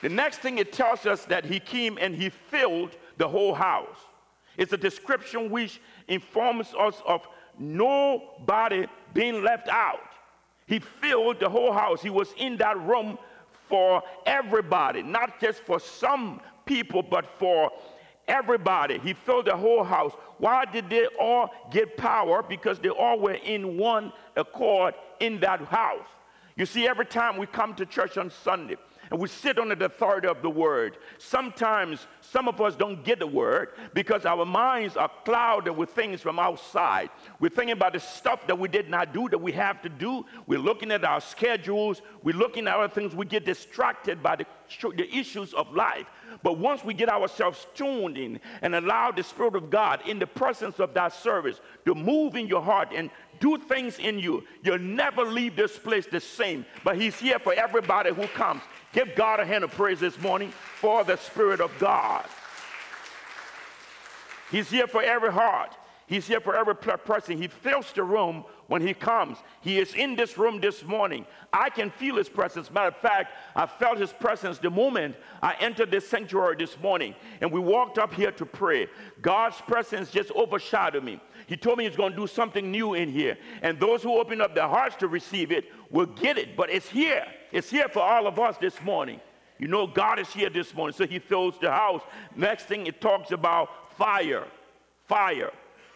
The 0.03 0.09
next 0.09 0.39
thing 0.39 0.59
it 0.59 0.73
tells 0.73 1.07
us 1.07 1.25
that 1.25 1.45
he 1.45 1.59
came 1.59 1.99
and 2.01 2.15
he 2.15 2.29
filled 2.29 2.97
the 3.17 3.27
whole 3.27 3.55
house. 3.55 3.99
It's 4.57 4.73
a 4.73 4.77
description 4.77 5.51
which 5.51 5.81
informs 6.07 6.73
us 6.79 7.03
of 7.05 7.27
nobody 7.59 8.87
being 9.13 9.43
left 9.43 9.69
out. 9.69 10.15
He 10.66 10.78
filled 10.78 11.40
the 11.40 11.49
whole 11.49 11.73
house. 11.73 12.02
He 12.02 12.11
was 12.11 12.32
in 12.37 12.56
that 12.58 12.78
room 12.80 13.18
for 13.68 14.02
everybody, 14.26 15.02
not 15.02 15.40
just 15.40 15.61
for 15.61 15.78
some 15.80 16.40
people, 16.64 17.02
but 17.02 17.26
for 17.38 17.70
everybody. 18.28 18.99
He 18.99 19.12
filled 19.12 19.46
the 19.46 19.56
whole 19.56 19.85
house. 19.85 20.12
Why 20.38 20.64
did 20.64 20.90
they 20.90 21.06
all 21.20 21.50
get 21.70 21.96
power? 21.96 22.42
Because 22.42 22.78
they 22.78 22.88
all 22.88 23.18
were 23.18 23.35
in 23.35 23.78
one 23.78 24.12
accord 24.37 24.94
in 25.20 25.40
that 25.40 25.61
house. 25.62 26.06
You 26.56 26.66
see, 26.66 26.88
every 26.88 27.06
time 27.06 27.37
we 27.37 27.46
come 27.46 27.75
to 27.75 27.87
church 27.87 28.16
on 28.18 28.30
Sunday, 28.30 28.76
and 29.11 29.21
we 29.21 29.29
sit 29.29 29.59
under 29.59 29.75
the 29.75 29.87
authority 29.87 30.29
of 30.29 30.43
the 30.43 30.51
word. 30.51 30.99
Sometimes 31.19 32.07
some 32.21 32.49
of 32.49 32.61
us 32.61 32.77
don't 32.77 33.05
get 33.05 33.19
the 33.19 33.27
word 33.27 33.71
because 33.95 34.27
our 34.27 34.45
minds 34.45 34.97
are 34.97 35.11
clouded 35.25 35.77
with 35.77 35.91
things 35.91 36.21
from 36.21 36.39
outside. 36.39 37.11
We're 37.41 37.51
thinking 37.51 37.73
about 37.73 37.93
the 37.93 38.01
stuff 38.01 38.47
that 38.47 38.59
we 38.59 38.69
did 38.69 38.89
not 38.89 39.13
do 39.13 39.29
that 39.29 39.39
we 39.39 39.53
have 39.53 39.83
to 39.83 39.89
do. 39.89 40.25
We're 40.47 40.59
looking 40.59 40.91
at 40.91 41.05
our 41.05 41.21
schedules. 41.21 42.03
We're 42.23 42.37
looking 42.37 42.67
at 42.67 42.77
other 42.77 42.93
things. 42.93 43.15
We 43.15 43.27
get 43.27 43.45
distracted 43.45 44.23
by 44.23 44.37
the, 44.37 44.47
the 44.97 45.09
issues 45.17 45.55
of 45.55 45.73
life. 45.73 46.07
But 46.43 46.59
once 46.59 46.85
we 46.85 46.95
get 46.95 47.09
ourselves 47.09 47.67
tuned 47.75 48.19
in 48.19 48.41
and 48.63 48.75
allow 48.75 49.11
the 49.11 49.23
Spirit 49.23 49.55
of 49.55 49.71
God 49.71 50.01
in 50.07 50.19
the 50.19 50.27
presence 50.27 50.79
of 50.79 50.95
that 50.95 51.13
service 51.15 51.61
to 51.85 51.95
move 51.95 52.37
in 52.37 52.47
your 52.47 52.63
heart 52.63 52.89
and 52.95 53.11
do 53.40 53.59
things 53.59 53.99
in 53.99 54.19
you, 54.19 54.45
you'll 54.62 54.78
never 54.78 55.25
leave 55.25 55.57
this 55.57 55.78
place 55.78 56.07
the 56.07 56.21
same. 56.21 56.64
But 56.85 56.97
He's 56.97 57.19
here 57.19 57.38
for 57.38 57.55
everybody 57.55 58.12
who 58.12 58.26
comes. 58.28 58.62
Give 58.93 59.14
God 59.14 59.40
a 59.40 59.45
hand 59.45 59.64
of 59.64 59.71
praise 59.73 60.00
this 60.00 60.19
morning 60.21 60.52
for 60.81 61.05
the 61.05 61.16
Spirit 61.16 61.61
of 61.61 61.71
God. 61.78 62.26
He's 64.50 64.71
here 64.71 64.87
for 64.87 65.02
every 65.02 65.33
heart. 65.33 65.76
He's 66.07 66.26
here 66.26 66.40
for 66.40 66.55
every 66.55 66.76
person. 66.76 67.37
He 67.37 67.49
fills 67.49 67.93
the 67.93 68.05
room 68.05 68.45
when 68.69 68.81
he 68.81 68.95
comes. 68.95 69.38
He 69.61 69.78
is 69.78 69.95
in 69.95 70.14
this 70.14 70.38
room 70.38 70.61
this 70.61 70.85
morning. 70.85 71.26
I 71.52 71.69
can 71.69 71.90
feel 71.90 72.16
his 72.16 72.28
presence. 72.28 72.71
Matter 72.71 72.88
of 72.88 72.97
fact, 72.97 73.33
I 73.57 73.66
felt 73.66 73.99
his 73.99 74.12
presence 74.12 74.59
the 74.59 74.71
moment 74.71 75.16
I 75.43 75.57
entered 75.59 75.90
this 75.90 76.09
sanctuary 76.09 76.57
this 76.57 76.78
morning 76.78 77.16
and 77.40 77.50
we 77.50 77.59
walked 77.59 77.99
up 77.99 78.14
here 78.14 78.31
to 78.33 78.47
pray. 78.47 78.87
God's 79.21 79.61
presence 79.62 80.11
just 80.11 80.31
overshadowed 80.31 81.02
me. 81.02 81.21
He 81.47 81.57
told 81.57 81.79
me 81.79 81.85
he's 81.85 81.97
going 81.97 82.12
to 82.12 82.19
do 82.19 82.26
something 82.26 82.71
new 82.71 82.95
in 82.95 83.09
here. 83.09 83.38
And 83.62 83.79
those 83.79 84.03
who 84.03 84.19
open 84.19 84.41
up 84.41 84.55
their 84.55 84.69
hearts 84.69 84.97
to 84.97 85.09
receive 85.09 85.53
it 85.53 85.67
will 85.91 86.07
get 86.07 86.38
it. 86.38 86.57
But 86.57 86.71
it's 86.71 86.88
here. 86.88 87.25
It's 87.53 87.71
here 87.71 87.88
for 87.88 88.00
all 88.00 88.26
of 88.26 88.38
us 88.38 88.57
this 88.59 88.81
morning. 88.83 89.21
You 89.59 89.69
know, 89.69 89.87
God 89.87 90.19
is 90.19 90.29
here 90.29 90.50
this 90.50 90.75
morning. 90.75 90.95
So 90.95 91.07
he 91.07 91.19
fills 91.19 91.55
the 91.61 91.71
house. 91.71 92.03
Next 92.35 92.65
thing 92.65 92.87
it 92.87 93.00
talks 93.00 93.31
about 93.31 93.97
fire. 93.97 94.45
Fire. 95.07 95.53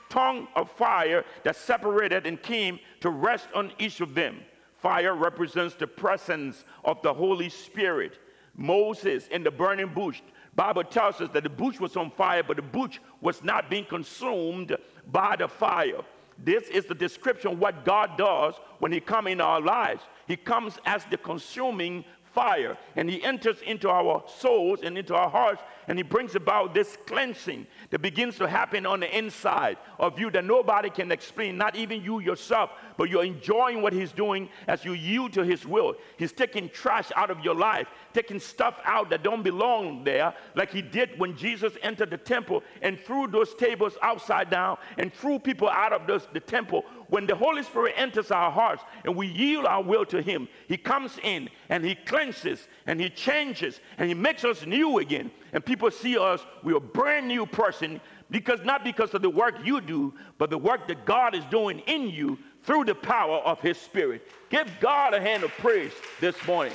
Tongue 0.09 0.47
of 0.54 0.71
fire 0.71 1.25
that 1.45 1.57
separated 1.57 2.26
and 2.26 2.40
came 2.40 2.78
to 3.00 3.11
rest 3.11 3.49
on 3.54 3.73
each 3.78 4.00
of 4.00 4.14
them. 4.14 4.40
Fire 4.78 5.14
represents 5.14 5.75
the 5.75 5.87
presence 5.87 6.64
of 6.85 7.02
the 7.02 7.12
Holy 7.12 7.49
Spirit. 7.49 8.19
Moses 8.57 9.26
in 9.28 9.42
the 9.42 9.50
burning 9.50 9.92
bush 9.92 10.23
Bible 10.54 10.85
tells 10.85 11.21
us 11.21 11.30
that 11.33 11.42
the 11.42 11.49
bush 11.49 11.78
was 11.78 11.97
on 11.97 12.11
fire, 12.11 12.42
but 12.42 12.57
the 12.57 12.62
bush 12.62 12.99
was 13.21 13.42
not 13.42 13.71
being 13.71 13.85
consumed 13.85 14.76
by 15.11 15.37
the 15.37 15.49
fire. 15.49 16.02
This 16.42 16.69
is 16.69 16.87
the 16.87 16.95
description 16.95 17.52
of 17.52 17.59
what 17.59 17.85
God 17.85 18.16
does 18.16 18.54
when 18.78 18.92
He 18.92 19.00
comes 19.00 19.28
in 19.28 19.40
our 19.40 19.61
lives. 19.61 20.02
He 20.26 20.37
comes 20.37 20.78
as 20.87 21.04
the 21.07 21.16
consuming 21.16 22.04
fire, 22.35 22.78
and 22.97 23.11
He 23.11 23.23
enters 23.23 23.61
into 23.62 23.90
our 23.90 24.25
souls 24.38 24.80
and 24.83 24.97
into 24.97 25.14
our 25.14 25.28
hearts 25.28 25.62
and 25.90 25.99
He 25.99 26.04
brings 26.04 26.37
about 26.37 26.73
this 26.73 26.97
cleansing 27.04 27.66
that 27.90 27.99
begins 27.99 28.37
to 28.37 28.49
happen 28.49 28.87
on 28.87 29.00
the 29.00 29.18
inside 29.18 29.76
of 29.99 30.20
you 30.20 30.30
that 30.30 30.44
nobody 30.44 30.88
can 30.88 31.11
explain, 31.11 31.59
not 31.59 31.75
even 31.75 32.00
you 32.00 32.20
yourself, 32.20 32.70
but 32.97 33.11
you're 33.11 33.25
enjoying 33.25 33.82
what 33.82 33.92
He's 33.92 34.12
doing 34.12 34.49
as 34.68 34.85
you 34.85 34.92
yield 34.92 35.32
to 35.32 35.42
His 35.44 35.66
will. 35.66 35.97
He's 36.16 36.30
taking 36.30 36.68
trash 36.68 37.11
out 37.16 37.28
of 37.28 37.40
your 37.40 37.56
life, 37.56 37.88
taking 38.14 38.38
stuff 38.38 38.80
out 38.85 39.11
that 39.11 39.25
don't 39.25 39.42
belong 39.42 40.04
there, 40.04 40.32
like 40.54 40.70
He 40.70 40.80
did 40.80 41.18
when 41.18 41.37
Jesus 41.37 41.73
entered 41.82 42.11
the 42.11 42.18
temple 42.18 42.62
and 42.82 42.97
threw 42.97 43.26
those 43.26 43.52
tables 43.56 43.99
upside 44.00 44.49
down 44.49 44.78
and 44.97 45.12
threw 45.12 45.40
people 45.40 45.68
out 45.68 45.92
of 45.92 46.06
those, 46.06 46.28
the 46.32 46.38
temple. 46.38 46.85
When 47.11 47.26
the 47.26 47.35
Holy 47.35 47.64
Spirit 47.64 47.95
enters 47.97 48.31
our 48.31 48.50
hearts 48.50 48.85
and 49.05 49.17
we 49.17 49.26
yield 49.26 49.67
our 49.67 49.83
will 49.83 50.07
to 50.07 50.23
Him, 50.23 50.49
He 50.69 50.76
comes 50.76 51.19
in 51.23 51.49
and 51.69 51.85
He 51.85 51.97
cleanses 51.97 52.69
and 52.87 53.00
He 53.00 53.11
changes 53.11 53.81
and 53.99 54.09
He 54.09 54.14
makes 54.14 54.45
us 54.45 54.64
new 54.64 54.99
again. 54.99 55.31
And 55.52 55.64
people 55.64 55.90
see 55.90 56.17
us, 56.17 56.40
we're 56.62 56.76
a 56.76 56.81
brand 56.81 57.26
new 57.26 57.47
person 57.47 58.00
because 58.31 58.61
not 58.64 58.85
because 58.85 59.12
of 59.12 59.23
the 59.23 59.31
work 59.31 59.57
you 59.64 59.81
do, 59.81 60.14
but 60.38 60.50
the 60.50 60.59
work 60.59 60.87
that 60.87 61.05
God 61.05 61.35
is 61.35 61.45
doing 61.47 61.81
in 61.81 62.09
you 62.09 62.38
through 62.62 62.85
the 62.85 62.95
power 62.95 63.38
of 63.38 63.61
His 63.61 63.76
Spirit. 63.76 64.31
Give 64.49 64.69
God 64.81 65.12
a 65.12 65.21
hand 65.21 65.43
of 65.43 65.50
praise 65.59 65.93
this 66.21 66.37
morning. 66.47 66.75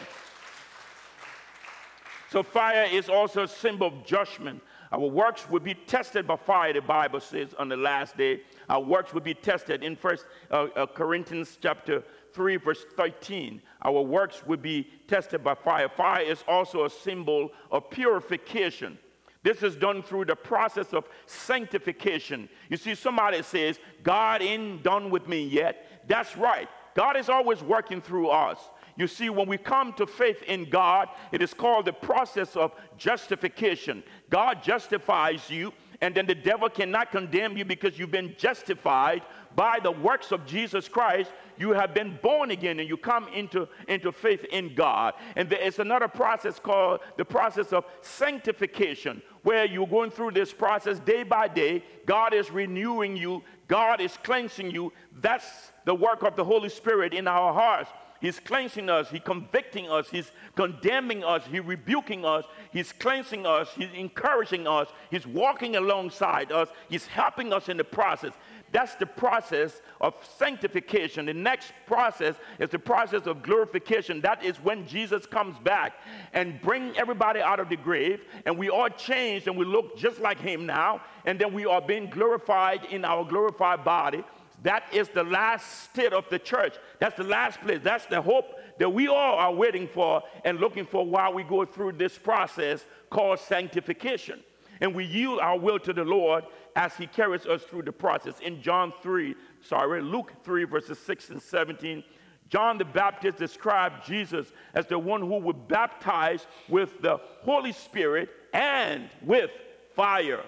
So, 2.30 2.44
fire 2.44 2.88
is 2.92 3.08
also 3.08 3.44
a 3.44 3.48
symbol 3.48 3.88
of 3.88 4.06
judgment. 4.06 4.62
Our 4.95 5.09
works 5.09 5.49
will 5.49 5.59
be 5.59 5.73
tested 5.73 6.25
by 6.25 6.37
fire, 6.37 6.71
the 6.71 6.79
Bible 6.79 7.19
says, 7.19 7.53
on 7.59 7.67
the 7.67 7.75
last 7.75 8.15
day. 8.15 8.39
Our 8.69 8.79
works 8.79 9.13
will 9.13 9.19
be 9.19 9.33
tested 9.33 9.83
in 9.83 9.97
First 9.97 10.25
uh, 10.49 10.67
uh, 10.73 10.85
Corinthians 10.85 11.57
chapter 11.61 12.01
3, 12.31 12.55
verse 12.55 12.85
13. 12.95 13.61
Our 13.81 14.01
works 14.01 14.45
will 14.45 14.55
be 14.55 14.87
tested 15.09 15.43
by 15.43 15.55
fire. 15.55 15.89
Fire 15.89 16.21
is 16.21 16.45
also 16.47 16.85
a 16.85 16.89
symbol 16.89 17.51
of 17.71 17.89
purification. 17.89 18.97
This 19.43 19.63
is 19.63 19.75
done 19.75 20.01
through 20.01 20.25
the 20.25 20.35
process 20.37 20.93
of 20.93 21.09
sanctification. 21.25 22.47
You 22.69 22.77
see, 22.77 22.95
somebody 22.95 23.41
says, 23.41 23.79
God 24.01 24.41
ain't 24.41 24.81
done 24.81 25.09
with 25.09 25.27
me 25.27 25.43
yet. 25.45 26.07
That's 26.07 26.37
right. 26.37 26.69
God 26.95 27.17
is 27.17 27.27
always 27.27 27.61
working 27.61 28.01
through 28.01 28.29
us. 28.29 28.59
You 28.97 29.07
see, 29.07 29.29
when 29.29 29.47
we 29.47 29.57
come 29.57 29.93
to 29.93 30.07
faith 30.07 30.41
in 30.43 30.69
God, 30.69 31.09
it 31.31 31.41
is 31.41 31.53
called 31.53 31.85
the 31.85 31.93
process 31.93 32.55
of 32.55 32.71
justification. 32.97 34.03
God 34.29 34.63
justifies 34.63 35.49
you, 35.49 35.73
and 36.01 36.15
then 36.15 36.25
the 36.25 36.35
devil 36.35 36.69
cannot 36.69 37.11
condemn 37.11 37.57
you 37.57 37.65
because 37.65 37.99
you've 37.99 38.11
been 38.11 38.35
justified 38.37 39.23
by 39.55 39.79
the 39.81 39.91
works 39.91 40.31
of 40.31 40.45
Jesus 40.45 40.87
Christ. 40.87 41.31
You 41.57 41.71
have 41.71 41.93
been 41.93 42.19
born 42.21 42.51
again 42.51 42.79
and 42.79 42.89
you 42.89 42.97
come 42.97 43.27
into, 43.29 43.67
into 43.87 44.11
faith 44.11 44.43
in 44.51 44.75
God. 44.75 45.13
And 45.37 45.49
there 45.49 45.61
is 45.61 45.79
another 45.79 46.09
process 46.09 46.59
called 46.59 46.99
the 47.17 47.23
process 47.23 47.71
of 47.71 47.85
sanctification, 48.01 49.21
where 49.43 49.65
you're 49.65 49.87
going 49.87 50.11
through 50.11 50.31
this 50.31 50.51
process 50.51 50.99
day 50.99 51.23
by 51.23 51.47
day. 51.47 51.83
God 52.05 52.33
is 52.33 52.51
renewing 52.51 53.15
you, 53.15 53.43
God 53.67 54.01
is 54.01 54.17
cleansing 54.23 54.71
you. 54.71 54.91
That's 55.21 55.71
the 55.85 55.95
work 55.95 56.23
of 56.23 56.35
the 56.35 56.43
Holy 56.43 56.69
Spirit 56.69 57.13
in 57.13 57.27
our 57.27 57.53
hearts. 57.53 57.89
He's 58.22 58.39
cleansing 58.39 58.89
us, 58.89 59.10
He's 59.10 59.22
convicting 59.24 59.89
us, 59.89 60.10
He's 60.10 60.31
condemning 60.55 61.24
us, 61.24 61.43
He's 61.50 61.62
rebuking 61.62 62.25
us, 62.25 62.45
He's 62.72 62.91
cleansing 62.91 63.45
us, 63.45 63.69
He's 63.75 63.91
encouraging 63.93 64.67
us, 64.67 64.88
He's 65.12 65.27
walking 65.27 65.75
alongside 65.75 66.51
us, 66.51 66.69
He's 66.89 67.05
helping 67.05 67.53
us 67.53 67.69
in 67.69 67.77
the 67.77 67.84
process. 67.84 68.31
That's 68.72 68.95
the 68.95 69.05
process 69.05 69.81
of 70.01 70.15
sanctification. 70.38 71.25
The 71.25 71.34
next 71.34 71.72
process 71.86 72.36
is 72.60 72.69
the 72.69 72.79
process 72.79 73.25
of 73.25 73.41
glorification. 73.41 74.19
That 74.22 74.43
is 74.43 74.57
when 74.57 74.86
Jesus 74.86 75.25
comes 75.25 75.57
back 75.60 75.93
and 76.34 76.60
bring 76.62 76.98
everybody 76.98 77.39
out 77.39 77.60
of 77.60 77.69
the 77.69 77.77
grave, 77.77 78.25
and 78.45 78.57
we 78.57 78.69
all 78.69 78.89
change 78.89 79.48
and 79.48 79.55
we 79.55 79.65
look 79.65 79.98
just 79.98 80.19
like 80.19 80.39
him 80.39 80.65
now, 80.65 81.01
and 81.25 81.39
then 81.39 81.53
we 81.53 81.65
are 81.65 81.81
being 81.81 82.10
glorified 82.10 82.86
in 82.86 83.05
our 83.05 83.24
glorified 83.24 83.84
body. 83.86 84.24
That 84.65 84.91
is 84.91 85.10
the 85.10 85.24
last 85.24 85.84
state 85.84 86.12
of 86.12 86.25
the 86.31 86.39
church. 86.39 86.74
That's 87.00 87.15
the 87.15 87.24
last 87.24 87.62
place. 87.62 87.81
That's 87.84 88.07
the 88.07 88.19
hope 88.19 88.55
that 88.79 88.91
we 88.91 89.07
all 89.07 89.36
are 89.36 89.53
waiting 89.53 89.88
for 89.88 90.24
and 90.43 90.60
looking 90.60 90.88
for 90.88 91.05
while 91.05 91.31
we 91.31 91.43
go 91.43 91.65
through 91.65 91.91
this 91.91 92.17
process 92.17 92.84
called 93.12 93.39
sanctification. 93.39 94.39
And 94.81 94.95
we 94.95 95.05
yield 95.05 95.39
our 95.39 95.60
will 95.60 95.77
to 95.81 95.93
the 95.93 96.03
Lord 96.03 96.45
as 96.75 96.95
He 96.95 97.05
carries 97.05 97.45
us 97.45 97.62
through 97.62 97.84
the 97.84 97.91
process. 97.91 98.39
In 98.39 98.60
John 98.60 98.91
3, 99.03 99.36
sorry, 99.62 100.01
Luke 100.01 100.34
3, 100.43 100.63
verses 100.63 100.97
6 100.97 101.30
and 101.30 101.41
17, 101.41 102.04
John 102.49 102.80
the 102.80 102.86
Baptist 102.86 103.38
described 103.38 104.04
Jesus 104.04 104.51
as 104.73 104.88
the 104.88 104.97
one 104.97 105.21
who 105.21 105.38
would 105.38 105.67
baptize 105.67 106.47
with 106.69 107.04
the 107.04 107.17
Holy 107.43 107.71
Spirit 107.71 108.30
and 108.51 109.10
with 109.21 109.51
fire. 109.95 110.43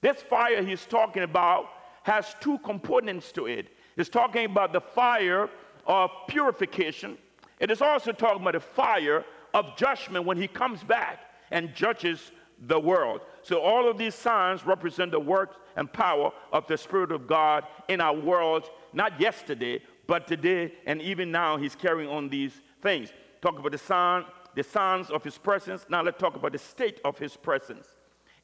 This 0.00 0.20
fire 0.20 0.64
he's 0.64 0.84
talking 0.84 1.22
about 1.22 1.68
has 2.06 2.36
two 2.40 2.56
components 2.58 3.32
to 3.32 3.46
it. 3.46 3.66
It's 3.96 4.08
talking 4.08 4.44
about 4.44 4.72
the 4.72 4.80
fire 4.80 5.50
of 5.88 6.08
purification. 6.28 7.18
It 7.58 7.68
is 7.68 7.82
also 7.82 8.12
talking 8.12 8.42
about 8.42 8.52
the 8.52 8.60
fire 8.60 9.24
of 9.52 9.76
judgment 9.76 10.24
when 10.24 10.36
he 10.36 10.46
comes 10.46 10.84
back 10.84 11.18
and 11.50 11.74
judges 11.74 12.30
the 12.68 12.78
world. 12.78 13.22
So 13.42 13.60
all 13.60 13.90
of 13.90 13.98
these 13.98 14.14
signs 14.14 14.64
represent 14.64 15.10
the 15.10 15.18
work 15.18 15.56
and 15.74 15.92
power 15.92 16.30
of 16.52 16.64
the 16.68 16.78
Spirit 16.78 17.10
of 17.10 17.26
God 17.26 17.64
in 17.88 18.00
our 18.00 18.14
world, 18.14 18.70
not 18.92 19.20
yesterday, 19.20 19.82
but 20.06 20.28
today, 20.28 20.74
and 20.86 21.02
even 21.02 21.32
now 21.32 21.56
he's 21.56 21.74
carrying 21.74 22.08
on 22.08 22.28
these 22.28 22.52
things. 22.82 23.12
Talk 23.42 23.58
about 23.58 23.72
the 23.72 23.78
sign, 23.78 24.24
the 24.54 24.62
signs 24.62 25.10
of 25.10 25.24
his 25.24 25.38
presence. 25.38 25.84
Now 25.88 26.02
let's 26.04 26.20
talk 26.20 26.36
about 26.36 26.52
the 26.52 26.58
state 26.58 27.00
of 27.04 27.18
his 27.18 27.36
presence 27.36 27.95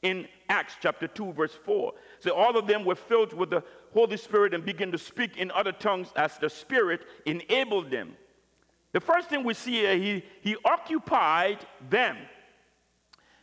in 0.02 0.28
Acts 0.48 0.74
chapter 0.80 1.06
2, 1.06 1.32
verse 1.32 1.56
4. 1.64 1.92
So 2.18 2.32
all 2.34 2.56
of 2.56 2.66
them 2.66 2.84
were 2.84 2.94
filled 2.96 3.32
with 3.32 3.50
the 3.50 3.62
Holy 3.92 4.16
Spirit 4.16 4.52
and 4.52 4.64
began 4.64 4.92
to 4.92 4.98
speak 4.98 5.36
in 5.36 5.50
other 5.52 5.72
tongues 5.72 6.08
as 6.16 6.38
the 6.38 6.50
Spirit 6.50 7.02
enabled 7.24 7.90
them. 7.90 8.16
The 8.92 9.00
first 9.00 9.28
thing 9.28 9.44
we 9.44 9.54
see 9.54 9.72
here, 9.72 9.96
he, 9.96 10.24
he 10.42 10.56
occupied 10.64 11.66
them. 11.88 12.18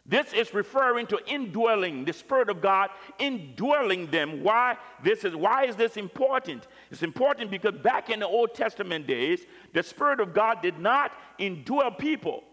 This 0.05 0.33
is 0.33 0.55
referring 0.55 1.05
to 1.07 1.19
indwelling, 1.27 2.03
the 2.03 2.13
Spirit 2.13 2.49
of 2.49 2.61
God 2.61 2.89
indwelling 3.19 4.07
them. 4.07 4.43
Why 4.43 4.75
this 5.03 5.23
is 5.23 5.35
why 5.35 5.65
is 5.65 5.75
this 5.75 5.97
important? 5.97 6.67
It's 6.89 7.03
important 7.03 7.51
because 7.51 7.75
back 7.75 8.09
in 8.09 8.21
the 8.21 8.27
Old 8.27 8.55
Testament 8.55 9.05
days, 9.05 9.45
the 9.71 9.83
Spirit 9.83 10.19
of 10.19 10.33
God 10.33 10.63
did 10.63 10.79
not 10.79 11.11
indwell 11.39 11.95
people. 11.95 12.43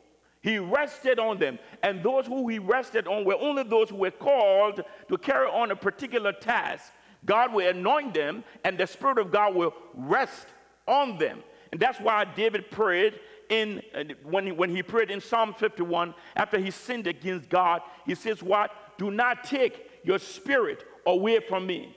He 0.47 0.61
rested 0.61 1.19
on 1.19 1.39
them. 1.39 1.59
And 1.83 2.05
those 2.05 2.25
who 2.25 2.47
he 2.47 2.61
rested 2.61 3.09
on 3.09 3.25
were 3.25 3.35
only 3.35 3.65
those 3.65 3.91
who 3.91 3.97
were 3.97 4.13
called 4.13 4.81
to 5.09 5.19
carry 5.19 5.49
on 5.49 5.73
a 5.73 5.77
particular 5.77 6.33
task. 6.33 6.93
God 7.25 7.53
will 7.53 7.69
anoint 7.69 8.15
them, 8.15 8.45
and 8.63 8.79
the 8.79 8.87
Spirit 8.87 9.19
of 9.19 9.33
God 9.33 9.57
will 9.57 9.75
rest 9.93 10.47
on 10.87 11.19
them. 11.19 11.43
And 11.73 11.81
that's 11.81 11.99
why 11.99 12.27
David 12.27 12.71
prayed 12.71 13.19
in 13.49 13.83
uh, 13.93 14.05
when, 14.23 14.47
he, 14.47 14.53
when 14.53 14.71
he 14.71 14.85
prayed 14.85 15.11
in 15.11 15.21
Psalm 15.21 15.53
51 15.53 16.15
after 16.37 16.61
he 16.61 16.71
sinned 16.71 17.09
against 17.09 17.49
God. 17.49 17.83
He 18.07 18.15
says, 18.15 18.41
What? 18.41 18.71
Do 18.99 19.11
not 19.11 19.43
take 19.43 19.91
your 20.05 20.21
spirit 20.21 20.85
away 21.07 21.41
from 21.41 21.67
me. 21.67 21.97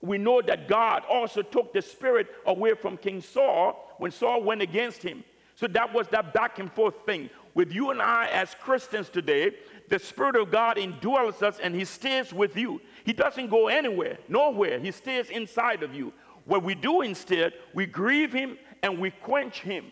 We 0.00 0.16
know 0.16 0.40
that 0.40 0.68
God 0.68 1.02
also 1.06 1.42
took 1.42 1.74
the 1.74 1.82
spirit 1.82 2.28
away 2.46 2.72
from 2.80 2.96
King 2.96 3.20
Saul 3.20 3.94
when 3.98 4.10
Saul 4.10 4.42
went 4.42 4.62
against 4.62 5.02
him. 5.02 5.22
So 5.54 5.66
that 5.68 5.92
was 5.92 6.08
that 6.08 6.32
back 6.34 6.58
and 6.58 6.72
forth 6.72 6.94
thing 7.06 7.28
with 7.54 7.72
you 7.72 7.90
and 7.90 8.02
I 8.02 8.26
as 8.26 8.54
Christians 8.60 9.08
today, 9.08 9.52
the 9.88 9.98
Spirit 9.98 10.36
of 10.36 10.50
God 10.50 10.76
indwells 10.76 11.42
us 11.42 11.58
and 11.62 11.74
He 11.74 11.84
stays 11.84 12.32
with 12.32 12.56
you. 12.56 12.80
He 13.04 13.12
doesn't 13.12 13.48
go 13.48 13.68
anywhere, 13.68 14.18
nowhere. 14.28 14.78
He 14.78 14.90
stays 14.90 15.30
inside 15.30 15.82
of 15.82 15.94
you. 15.94 16.12
What 16.46 16.62
we 16.62 16.74
do 16.74 17.02
instead, 17.02 17.52
we 17.72 17.86
grieve 17.86 18.32
Him 18.32 18.58
and 18.82 18.98
we 18.98 19.10
quench 19.10 19.60
Him. 19.60 19.86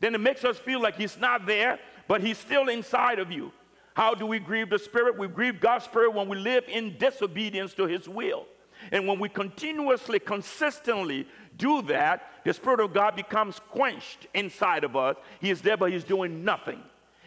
Then 0.00 0.14
it 0.14 0.20
makes 0.20 0.44
us 0.44 0.58
feel 0.58 0.80
like 0.80 0.96
He's 0.96 1.18
not 1.18 1.46
there, 1.46 1.78
but 2.08 2.20
He's 2.20 2.38
still 2.38 2.68
inside 2.68 3.18
of 3.18 3.30
you. 3.30 3.52
How 3.94 4.14
do 4.14 4.26
we 4.26 4.38
grieve 4.38 4.68
the 4.68 4.78
Spirit? 4.78 5.18
We 5.18 5.28
grieve 5.28 5.60
God's 5.60 5.84
Spirit 5.84 6.12
when 6.12 6.28
we 6.28 6.36
live 6.36 6.64
in 6.68 6.98
disobedience 6.98 7.72
to 7.74 7.86
His 7.86 8.08
will. 8.08 8.46
And 8.92 9.06
when 9.06 9.18
we 9.18 9.28
continuously, 9.28 10.18
consistently 10.18 11.26
do 11.56 11.80
that, 11.82 12.30
the 12.44 12.52
Spirit 12.52 12.80
of 12.80 12.92
God 12.92 13.16
becomes 13.16 13.58
quenched 13.70 14.26
inside 14.34 14.84
of 14.84 14.96
us. 14.96 15.16
He 15.40 15.50
is 15.50 15.62
there, 15.62 15.76
but 15.76 15.92
He's 15.92 16.04
doing 16.04 16.44
nothing. 16.44 16.82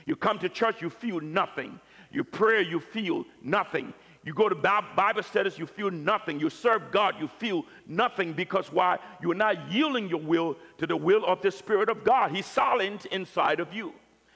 You 0.09 0.15
come 0.15 0.39
to 0.39 0.49
church, 0.49 0.81
you 0.81 0.89
feel 0.89 1.19
nothing. 1.19 1.79
You 2.11 2.23
pray, 2.23 2.63
you 2.63 2.79
feel 2.79 3.25
nothing. 3.43 3.93
You 4.23 4.33
go 4.33 4.49
to 4.49 4.55
Bible 4.55 5.21
studies, 5.21 5.59
you 5.59 5.67
feel 5.67 5.91
nothing. 5.91 6.39
You 6.39 6.49
serve 6.49 6.89
God, 6.89 7.13
you 7.19 7.27
feel 7.27 7.63
nothing 7.85 8.33
because 8.33 8.71
why? 8.71 8.97
You're 9.21 9.35
not 9.35 9.71
yielding 9.71 10.09
your 10.09 10.19
will 10.19 10.57
to 10.79 10.87
the 10.87 10.97
will 10.97 11.23
of 11.23 11.43
the 11.43 11.51
Spirit 11.51 11.89
of 11.89 12.03
God. 12.03 12.31
He's 12.31 12.47
silent 12.47 13.05
inside 13.05 13.59
of 13.59 13.71
you. 13.71 13.93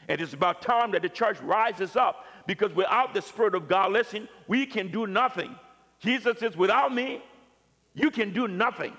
And 0.07 0.21
it's 0.21 0.33
about 0.33 0.61
time 0.61 0.91
that 0.91 1.01
the 1.01 1.09
church 1.09 1.41
rises 1.41 1.95
up 1.95 2.23
because 2.45 2.71
without 2.75 3.15
the 3.15 3.21
Spirit 3.23 3.55
of 3.55 3.67
God, 3.67 3.93
listen, 3.93 4.29
we 4.47 4.67
can 4.67 4.91
do 4.91 5.07
nothing. 5.07 5.55
Jesus 5.99 6.37
says, 6.37 6.55
without 6.55 6.93
me, 6.93 7.23
you 7.95 8.11
can 8.11 8.31
do 8.31 8.47
nothing. 8.47 8.93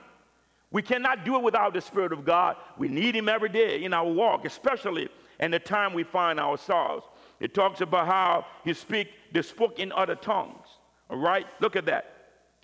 We 0.72 0.82
cannot 0.82 1.24
do 1.24 1.36
it 1.36 1.42
without 1.44 1.72
the 1.72 1.80
Spirit 1.80 2.12
of 2.12 2.24
God. 2.24 2.56
We 2.78 2.88
need 2.88 3.14
Him 3.14 3.28
every 3.28 3.48
day 3.48 3.84
in 3.84 3.94
our 3.94 4.10
walk, 4.10 4.44
especially 4.44 5.08
and 5.40 5.52
the 5.52 5.58
time 5.58 5.92
we 5.92 6.02
find 6.02 6.38
ourselves. 6.40 7.06
It 7.40 7.54
talks 7.54 7.80
about 7.80 8.06
how 8.06 8.46
he 8.64 8.74
speak, 8.74 9.08
they 9.32 9.42
spoke 9.42 9.78
in 9.78 9.92
other 9.92 10.14
tongues. 10.14 10.66
All 11.10 11.18
right, 11.18 11.46
look 11.60 11.76
at 11.76 11.86
that. 11.86 12.12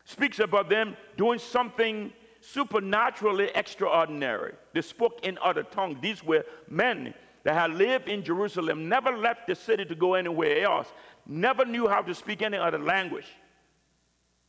Speaks 0.05 0.39
about 0.39 0.69
them 0.69 0.97
doing 1.17 1.39
something 1.39 2.13
supernaturally 2.41 3.51
extraordinary. 3.55 4.55
They 4.73 4.83
spoke 4.83 5.21
in 5.25 5.39
other 5.43 5.63
tongues. 5.63 5.99
These 6.01 6.25
were 6.25 6.45
men 6.69 7.13
that 7.45 7.55
had 7.55 7.73
lived 7.73 8.09
in 8.09 8.23
Jerusalem, 8.23 8.89
never 8.89 9.17
left 9.17 9.47
the 9.47 9.55
city 9.55 9.85
to 9.85 9.95
go 9.95 10.15
anywhere 10.15 10.65
else, 10.65 10.89
never 11.27 11.65
knew 11.65 11.89
how 11.89 12.03
to 12.03 12.15
speak 12.15 12.43
any 12.43 12.57
other 12.57 12.79
language 12.79 13.27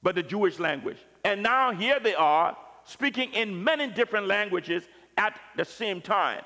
but 0.03 0.15
the 0.15 0.23
Jewish 0.23 0.59
language. 0.59 0.97
And 1.23 1.43
now 1.43 1.71
here 1.71 1.99
they 1.99 2.15
are 2.15 2.57
speaking 2.83 3.33
in 3.33 3.63
many 3.63 3.87
different 3.87 4.27
languages 4.27 4.83
at 5.17 5.39
the 5.55 5.65
same 5.65 6.01
time. 6.01 6.43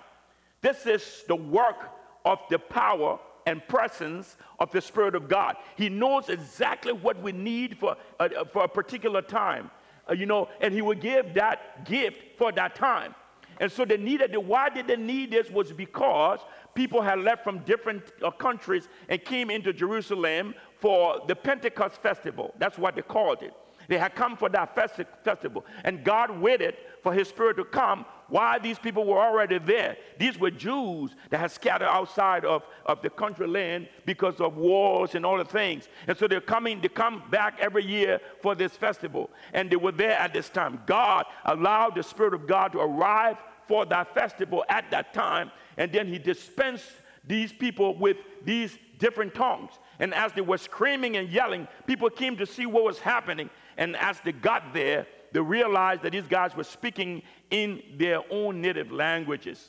This 0.62 0.86
is 0.86 1.24
the 1.28 1.36
work 1.36 1.92
of 2.24 2.40
the 2.50 2.60
power 2.60 3.20
and 3.46 3.66
presence 3.68 4.38
of 4.60 4.72
the 4.72 4.82
Spirit 4.82 5.16
of 5.16 5.28
God. 5.28 5.56
He 5.76 5.90
knows 5.90 6.30
exactly 6.30 6.94
what 6.94 7.22
we 7.22 7.32
need 7.32 7.78
for 7.78 7.96
a, 8.20 8.46
for 8.46 8.64
a 8.64 8.68
particular 8.68 9.22
time, 9.22 9.70
uh, 10.10 10.14
you 10.14 10.26
know, 10.26 10.50
and 10.62 10.74
He 10.74 10.82
will 10.82 10.96
give 10.98 11.34
that 11.36 11.86
gift 11.86 12.18
for 12.38 12.52
that 12.54 12.76
time. 12.76 13.14
And 13.60 13.72
so 13.72 13.86
they 13.86 13.98
needed 13.98 14.34
it. 14.34 14.44
Why 14.44 14.70
did 14.70 14.88
they 14.88 14.98
need 14.98 15.32
this? 15.32 15.50
Was 15.50 15.72
because 15.72 16.40
people 16.74 17.02
had 17.02 17.20
left 17.20 17.44
from 17.44 17.60
different 17.60 18.04
uh, 18.22 18.32
countries 18.32 18.90
and 19.08 19.24
came 19.24 19.50
into 19.50 19.72
Jerusalem 19.72 20.56
for 20.80 21.22
the 21.28 21.36
Pentecost 21.36 22.02
festival. 22.02 22.54
That's 22.58 22.78
what 22.78 22.96
they 22.96 23.02
called 23.02 23.44
it. 23.44 23.54
They 23.88 23.98
had 23.98 24.16
come 24.16 24.36
for 24.36 24.50
that 24.50 24.76
festi- 24.76 25.06
festival. 25.24 25.66
And 25.84 26.04
God 26.04 26.40
waited 26.40 26.76
for 27.06 27.14
his 27.14 27.28
spirit 27.28 27.56
to 27.56 27.64
come 27.64 28.04
while 28.30 28.60
these 28.60 28.80
people 28.80 29.06
were 29.06 29.22
already 29.22 29.60
there. 29.60 29.96
These 30.18 30.40
were 30.40 30.50
Jews 30.50 31.12
that 31.30 31.38
had 31.40 31.52
scattered 31.52 31.88
outside 31.88 32.44
of, 32.44 32.64
of 32.88 33.00
the 33.04 33.12
country 33.12 33.46
land 33.46 33.88
because 34.08 34.42
of 34.42 34.58
wars 34.58 35.14
and 35.14 35.24
all 35.24 35.38
the 35.38 35.46
things. 35.46 35.88
And 36.08 36.18
so 36.18 36.28
they're 36.28 36.42
coming, 36.42 36.82
they 36.82 36.88
come 36.88 37.22
back 37.30 37.60
every 37.62 37.86
year 37.86 38.20
for 38.42 38.56
this 38.56 38.76
festival. 38.76 39.30
And 39.54 39.70
they 39.70 39.76
were 39.76 39.92
there 39.92 40.18
at 40.18 40.34
this 40.34 40.50
time. 40.50 40.82
God 40.88 41.26
allowed 41.46 41.94
the 41.94 42.02
Spirit 42.02 42.34
of 42.34 42.48
God 42.48 42.72
to 42.72 42.80
arrive 42.80 43.38
for 43.68 43.86
that 43.86 44.16
festival 44.16 44.66
at 44.68 44.90
that 44.90 45.14
time. 45.14 45.52
And 45.78 45.92
then 45.92 46.08
he 46.08 46.18
dispensed 46.18 46.90
these 47.28 47.54
people 47.54 47.96
with 47.96 48.18
these 48.44 48.80
different 48.98 49.36
tongues. 49.36 49.74
And 50.00 50.12
as 50.12 50.34
they 50.34 50.42
were 50.42 50.58
screaming 50.58 51.18
and 51.18 51.30
yelling, 51.30 51.68
people 51.86 52.10
came 52.10 52.36
to 52.38 52.48
see 52.48 52.66
what 52.66 52.84
was 52.84 52.98
happening. 52.98 53.52
And 53.78 53.96
as 53.96 54.20
they 54.22 54.32
got 54.32 54.74
there, 54.74 55.06
they 55.36 55.42
realized 55.42 56.02
that 56.04 56.14
these 56.14 56.28
guys 56.28 56.56
were 56.56 56.64
speaking 56.64 57.22
in 57.52 57.84
their 57.98 58.22
own 58.32 58.62
native 58.62 58.90
languages. 58.90 59.68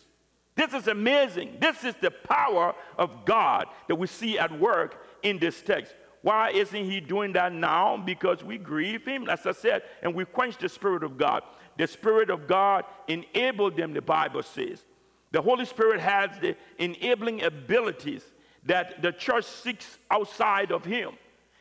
This 0.54 0.72
is 0.72 0.86
amazing. 0.86 1.56
This 1.60 1.82
is 1.82 1.96
the 2.00 2.12
power 2.12 2.72
of 2.96 3.24
God 3.24 3.66
that 3.88 3.96
we 3.96 4.06
see 4.06 4.38
at 4.38 4.56
work 4.60 5.04
in 5.24 5.40
this 5.40 5.60
text. 5.60 5.92
Why 6.22 6.50
isn't 6.50 6.84
he 6.84 7.00
doing 7.00 7.32
that 7.32 7.52
now? 7.52 7.96
Because 7.96 8.44
we 8.44 8.58
grieve 8.58 9.04
him, 9.04 9.28
as 9.28 9.44
I 9.44 9.50
said, 9.50 9.82
and 10.02 10.14
we 10.14 10.24
quench 10.24 10.56
the 10.56 10.68
Spirit 10.68 11.02
of 11.02 11.18
God. 11.18 11.42
The 11.78 11.88
Spirit 11.88 12.30
of 12.30 12.46
God 12.46 12.84
enabled 13.08 13.76
them, 13.76 13.92
the 13.92 14.00
Bible 14.00 14.44
says. 14.44 14.84
The 15.32 15.42
Holy 15.42 15.64
Spirit 15.64 16.00
has 16.00 16.30
the 16.40 16.54
enabling 16.78 17.42
abilities 17.42 18.22
that 18.66 19.02
the 19.02 19.10
church 19.10 19.44
seeks 19.44 19.98
outside 20.12 20.70
of 20.70 20.84
him. 20.84 21.14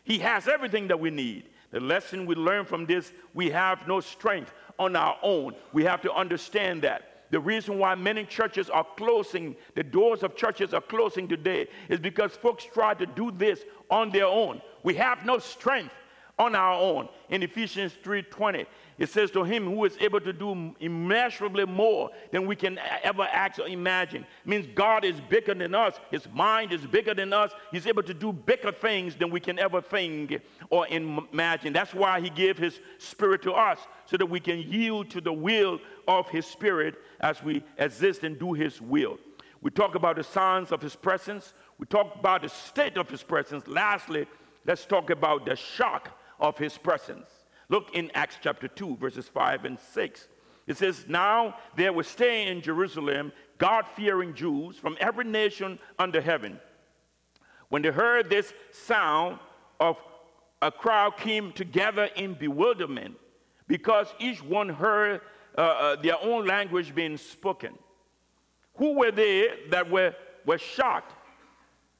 He 0.03 0.19
has 0.19 0.47
everything 0.47 0.89
that 0.89 0.99
we 0.99 1.09
need. 1.09 1.49
The 1.71 1.79
lesson 1.79 2.25
we 2.25 2.35
learn 2.35 2.65
from 2.65 2.85
this 2.85 3.11
we 3.33 3.49
have 3.49 3.87
no 3.87 3.99
strength 3.99 4.53
on 4.77 4.95
our 4.95 5.17
own. 5.21 5.55
We 5.73 5.83
have 5.83 6.01
to 6.01 6.13
understand 6.13 6.81
that. 6.83 7.29
The 7.31 7.39
reason 7.39 7.79
why 7.79 7.95
many 7.95 8.23
churches 8.23 8.69
are 8.69 8.85
closing, 8.97 9.55
the 9.73 9.83
doors 9.83 10.23
of 10.23 10.35
churches 10.35 10.73
are 10.73 10.81
closing 10.81 11.27
today, 11.27 11.67
is 11.89 11.99
because 11.99 12.33
folks 12.33 12.65
try 12.65 12.93
to 12.93 13.05
do 13.05 13.31
this 13.31 13.61
on 13.89 14.11
their 14.11 14.27
own. 14.27 14.61
We 14.83 14.93
have 14.95 15.25
no 15.25 15.39
strength 15.39 15.93
on 16.37 16.53
our 16.53 16.73
own. 16.79 17.07
In 17.29 17.43
Ephesians 17.43 17.93
3:20, 18.03 18.65
it 18.97 19.09
says 19.09 19.31
to 19.31 19.43
him 19.43 19.65
who 19.65 19.85
is 19.85 19.97
able 19.99 20.19
to 20.21 20.33
do 20.33 20.75
immeasurably 20.79 21.65
more 21.65 22.11
than 22.31 22.45
we 22.45 22.55
can 22.55 22.79
ever 23.03 23.23
ask 23.23 23.59
or 23.59 23.67
imagine. 23.67 24.25
Means 24.45 24.67
God 24.73 25.05
is 25.05 25.19
bigger 25.21 25.53
than 25.53 25.73
us. 25.73 25.99
His 26.11 26.27
mind 26.33 26.71
is 26.71 26.85
bigger 26.85 27.13
than 27.13 27.31
us. 27.33 27.51
He's 27.71 27.87
able 27.87 28.03
to 28.03 28.13
do 28.13 28.33
bigger 28.33 28.71
things 28.71 29.15
than 29.15 29.29
we 29.31 29.39
can 29.39 29.59
ever 29.59 29.81
think 29.81 30.41
or 30.69 30.87
imagine. 30.87 31.73
That's 31.73 31.93
why 31.93 32.19
he 32.19 32.29
gave 32.29 32.57
his 32.57 32.79
spirit 32.97 33.41
to 33.43 33.53
us 33.53 33.79
so 34.05 34.17
that 34.17 34.25
we 34.25 34.39
can 34.39 34.59
yield 34.59 35.09
to 35.11 35.21
the 35.21 35.33
will 35.33 35.79
of 36.07 36.29
his 36.29 36.45
spirit 36.45 36.95
as 37.21 37.41
we 37.43 37.63
exist 37.77 38.23
and 38.23 38.37
do 38.37 38.53
his 38.53 38.81
will. 38.81 39.17
We 39.61 39.71
talk 39.71 39.95
about 39.95 40.17
the 40.17 40.23
signs 40.23 40.71
of 40.71 40.81
his 40.81 40.95
presence. 40.95 41.53
We 41.79 41.85
talk 41.85 42.15
about 42.15 42.43
the 42.43 42.49
state 42.49 42.97
of 42.97 43.09
his 43.09 43.23
presence. 43.23 43.67
Lastly, 43.67 44.27
let's 44.65 44.85
talk 44.85 45.09
about 45.09 45.45
the 45.45 45.55
shock 45.55 46.17
of 46.39 46.57
his 46.57 46.77
presence. 46.77 47.29
Look 47.69 47.95
in 47.95 48.11
Acts 48.13 48.37
chapter 48.41 48.67
2, 48.67 48.97
verses 48.97 49.27
5 49.27 49.65
and 49.65 49.79
6. 49.79 50.27
It 50.67 50.77
says, 50.77 51.05
Now 51.07 51.55
there 51.75 51.93
were 51.93 52.03
staying 52.03 52.47
in 52.47 52.61
Jerusalem 52.61 53.31
God 53.57 53.85
fearing 53.95 54.33
Jews 54.33 54.77
from 54.77 54.97
every 54.99 55.25
nation 55.25 55.79
under 55.97 56.21
heaven. 56.21 56.59
When 57.69 57.81
they 57.81 57.89
heard 57.89 58.29
this 58.29 58.53
sound 58.71 59.39
of 59.79 59.97
a 60.61 60.71
crowd 60.71 61.17
came 61.17 61.51
together 61.51 62.09
in 62.15 62.33
bewilderment 62.33 63.15
because 63.67 64.07
each 64.19 64.43
one 64.43 64.69
heard 64.69 65.21
uh, 65.57 65.61
uh, 65.61 65.95
their 66.01 66.21
own 66.21 66.45
language 66.45 66.93
being 66.93 67.17
spoken. 67.17 67.73
Who 68.75 68.93
were 68.93 69.11
they 69.11 69.47
that 69.69 69.89
were, 69.89 70.13
were 70.45 70.57
shocked? 70.57 71.13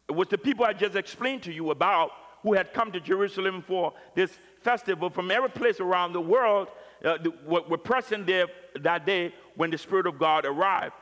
It 0.09 0.13
was 0.13 0.27
the 0.27 0.37
people 0.37 0.65
I 0.65 0.73
just 0.73 0.95
explained 0.95 1.43
to 1.43 1.53
you 1.53 1.71
about 1.71 2.11
who 2.45 2.53
had 2.53 2.73
come 2.73 2.91
to 2.91 2.99
Jerusalem 2.99 3.63
for 3.67 3.91
this 4.13 4.37
festival 4.61 5.09
from 5.09 5.31
every 5.31 5.49
place 5.49 5.79
around 5.79 6.13
the 6.13 6.21
world 6.21 6.67
uh, 7.03 7.17
were 7.47 7.79
present 7.79 8.27
there 8.27 8.45
that 8.81 9.03
day 9.03 9.33
when 9.55 9.71
the 9.71 9.79
Spirit 9.79 10.05
of 10.05 10.19
God 10.19 10.45
arrived. 10.45 10.93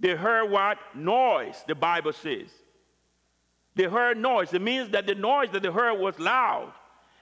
They 0.00 0.16
heard 0.16 0.50
what? 0.50 0.78
Noise, 0.94 1.62
the 1.68 1.74
Bible 1.74 2.14
says. 2.14 2.48
They 3.74 3.84
heard 3.84 4.16
noise. 4.16 4.54
It 4.54 4.62
means 4.62 4.88
that 4.90 5.06
the 5.06 5.14
noise 5.14 5.50
that 5.52 5.62
they 5.62 5.70
heard 5.70 6.00
was 6.00 6.18
loud. 6.18 6.72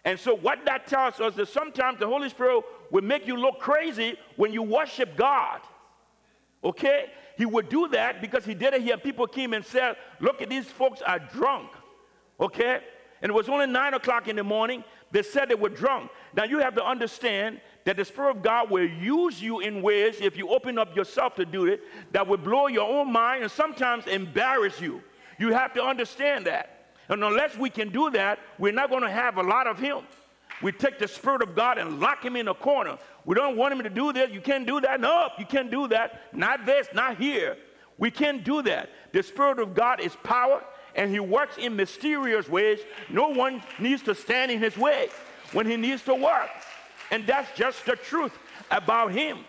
And 0.04 0.20
so, 0.20 0.36
what 0.36 0.64
that 0.66 0.86
tells 0.86 1.18
us 1.18 1.36
is 1.36 1.48
sometimes 1.48 1.98
the 1.98 2.06
Holy 2.06 2.28
Spirit 2.28 2.62
will 2.92 3.02
make 3.02 3.26
you 3.26 3.36
look 3.36 3.58
crazy 3.58 4.16
when 4.36 4.52
you 4.52 4.62
worship 4.62 5.16
God. 5.16 5.62
Okay? 6.62 7.06
He 7.36 7.44
would 7.44 7.68
do 7.68 7.88
that 7.88 8.20
because 8.20 8.44
he 8.44 8.54
did 8.54 8.72
it 8.74 8.82
here. 8.82 8.96
People 8.96 9.26
came 9.26 9.52
and 9.52 9.64
said, 9.64 9.96
Look 10.20 10.40
at 10.42 10.48
these 10.48 10.66
folks 10.66 11.02
are 11.02 11.18
drunk. 11.18 11.70
Okay? 12.40 12.82
And 13.22 13.30
it 13.30 13.34
was 13.34 13.48
only 13.48 13.66
nine 13.66 13.94
o'clock 13.94 14.28
in 14.28 14.36
the 14.36 14.44
morning. 14.44 14.84
They 15.10 15.22
said 15.22 15.48
they 15.48 15.54
were 15.54 15.68
drunk. 15.68 16.10
Now 16.36 16.44
you 16.44 16.58
have 16.58 16.74
to 16.76 16.84
understand 16.84 17.60
that 17.84 17.96
the 17.96 18.04
Spirit 18.04 18.36
of 18.36 18.42
God 18.42 18.70
will 18.70 18.88
use 18.88 19.40
you 19.40 19.60
in 19.60 19.82
ways, 19.82 20.18
if 20.20 20.36
you 20.36 20.50
open 20.50 20.78
up 20.78 20.94
yourself 20.94 21.34
to 21.36 21.46
do 21.46 21.66
it, 21.66 21.80
that 22.12 22.26
will 22.26 22.36
blow 22.36 22.66
your 22.66 22.88
own 22.88 23.10
mind 23.10 23.42
and 23.42 23.50
sometimes 23.50 24.06
embarrass 24.06 24.80
you. 24.80 25.02
You 25.38 25.52
have 25.52 25.72
to 25.74 25.82
understand 25.82 26.46
that. 26.46 26.92
And 27.08 27.24
unless 27.24 27.56
we 27.56 27.70
can 27.70 27.90
do 27.90 28.10
that, 28.10 28.38
we're 28.58 28.72
not 28.72 28.90
going 28.90 29.02
to 29.02 29.10
have 29.10 29.38
a 29.38 29.42
lot 29.42 29.66
of 29.66 29.78
Him. 29.78 30.00
We 30.60 30.72
take 30.72 30.98
the 30.98 31.08
Spirit 31.08 31.42
of 31.42 31.54
God 31.54 31.78
and 31.78 32.00
lock 32.00 32.24
Him 32.24 32.36
in 32.36 32.48
a 32.48 32.54
corner. 32.54 32.98
We 33.24 33.34
don't 33.34 33.56
want 33.56 33.72
Him 33.72 33.82
to 33.82 33.90
do 33.90 34.12
this. 34.12 34.30
You 34.30 34.40
can't 34.40 34.66
do 34.66 34.80
that. 34.80 35.00
No, 35.00 35.30
you 35.38 35.46
can't 35.46 35.70
do 35.70 35.88
that. 35.88 36.34
Not 36.34 36.66
this, 36.66 36.88
not 36.92 37.16
here. 37.16 37.56
We 37.96 38.10
can't 38.10 38.44
do 38.44 38.62
that. 38.62 38.90
The 39.12 39.22
Spirit 39.22 39.58
of 39.58 39.74
God 39.74 40.00
is 40.00 40.14
power 40.22 40.62
and 40.98 41.12
he 41.12 41.20
works 41.20 41.56
in 41.56 41.76
mysterious 41.76 42.48
ways. 42.48 42.80
No 43.08 43.28
one 43.28 43.62
needs 43.78 44.02
to 44.02 44.14
stand 44.14 44.50
in 44.50 44.58
his 44.58 44.76
way 44.76 45.08
when 45.52 45.64
he 45.64 45.76
needs 45.76 46.02
to 46.02 46.14
work. 46.14 46.50
And 47.12 47.24
that's 47.26 47.56
just 47.56 47.86
the 47.86 47.94
truth 47.94 48.32
about 48.70 49.12
him. 49.12 49.44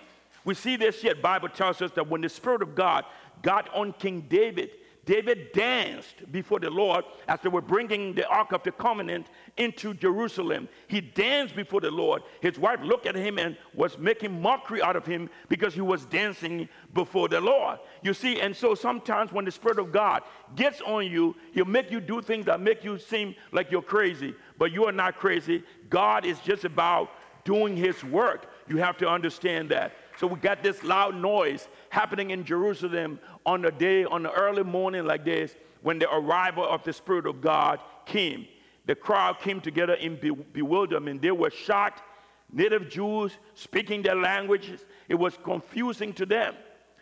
We 0.45 0.53
see 0.53 0.77
this 0.77 1.03
yet. 1.03 1.21
Bible 1.21 1.49
tells 1.49 1.81
us 1.81 1.91
that 1.93 2.07
when 2.07 2.21
the 2.21 2.29
Spirit 2.29 2.61
of 2.61 2.75
God 2.75 3.03
got 3.41 3.67
on 3.73 3.93
King 3.93 4.27
David, 4.29 4.69
David 5.09 5.53
danced 5.53 6.31
before 6.31 6.59
the 6.59 6.69
Lord 6.69 7.03
as 7.27 7.39
they 7.41 7.49
were 7.49 7.63
bringing 7.63 8.13
the 8.13 8.27
Ark 8.27 8.51
of 8.51 8.61
the 8.61 8.71
Covenant 8.71 9.25
into 9.57 9.95
Jerusalem. 9.95 10.69
He 10.87 11.01
danced 11.01 11.55
before 11.55 11.81
the 11.81 11.89
Lord. 11.89 12.21
His 12.41 12.59
wife 12.59 12.79
looked 12.83 13.07
at 13.07 13.15
him 13.15 13.39
and 13.39 13.57
was 13.73 13.97
making 13.97 14.39
mockery 14.39 14.83
out 14.83 14.95
of 14.95 15.07
him 15.07 15.27
because 15.47 15.73
he 15.73 15.81
was 15.81 16.05
dancing 16.05 16.69
before 16.93 17.27
the 17.27 17.41
Lord. 17.41 17.79
You 18.03 18.13
see, 18.13 18.39
and 18.39 18.55
so 18.55 18.75
sometimes 18.75 19.31
when 19.31 19.45
the 19.45 19.51
Spirit 19.51 19.79
of 19.79 19.91
God 19.91 20.21
gets 20.55 20.79
on 20.81 21.07
you, 21.07 21.35
He'll 21.53 21.65
make 21.65 21.89
you 21.89 22.01
do 22.01 22.21
things 22.21 22.45
that 22.45 22.59
make 22.59 22.83
you 22.83 22.99
seem 22.99 23.33
like 23.51 23.71
you're 23.71 23.81
crazy, 23.81 24.35
but 24.59 24.71
you 24.71 24.85
are 24.85 24.91
not 24.91 25.17
crazy. 25.17 25.63
God 25.89 26.23
is 26.23 26.39
just 26.41 26.65
about 26.65 27.09
doing 27.45 27.75
His 27.75 28.03
work. 28.03 28.45
You 28.67 28.77
have 28.77 28.97
to 28.97 29.09
understand 29.09 29.69
that. 29.69 29.91
So 30.19 30.27
we 30.27 30.37
got 30.37 30.61
this 30.61 30.83
loud 30.83 31.15
noise 31.15 31.69
happening 31.89 32.31
in 32.31 32.43
Jerusalem 32.43 33.21
on 33.45 33.61
the 33.61 33.71
day, 33.71 34.03
on 34.03 34.23
the 34.23 34.31
early 34.33 34.63
morning 34.63 35.05
like 35.05 35.23
this, 35.23 35.55
when 35.81 35.97
the 35.97 36.13
arrival 36.13 36.67
of 36.67 36.83
the 36.83 36.91
Spirit 36.91 37.25
of 37.25 37.39
God 37.39 37.79
came. 38.05 38.45
The 38.85 38.95
crowd 38.95 39.39
came 39.39 39.61
together 39.61 39.93
in 39.93 40.19
bewilderment. 40.51 41.21
They 41.21 41.31
were 41.31 41.49
shocked. 41.49 42.03
Native 42.51 42.89
Jews 42.89 43.31
speaking 43.53 44.01
their 44.01 44.15
languages, 44.15 44.83
it 45.07 45.15
was 45.15 45.37
confusing 45.41 46.11
to 46.13 46.25
them. 46.25 46.55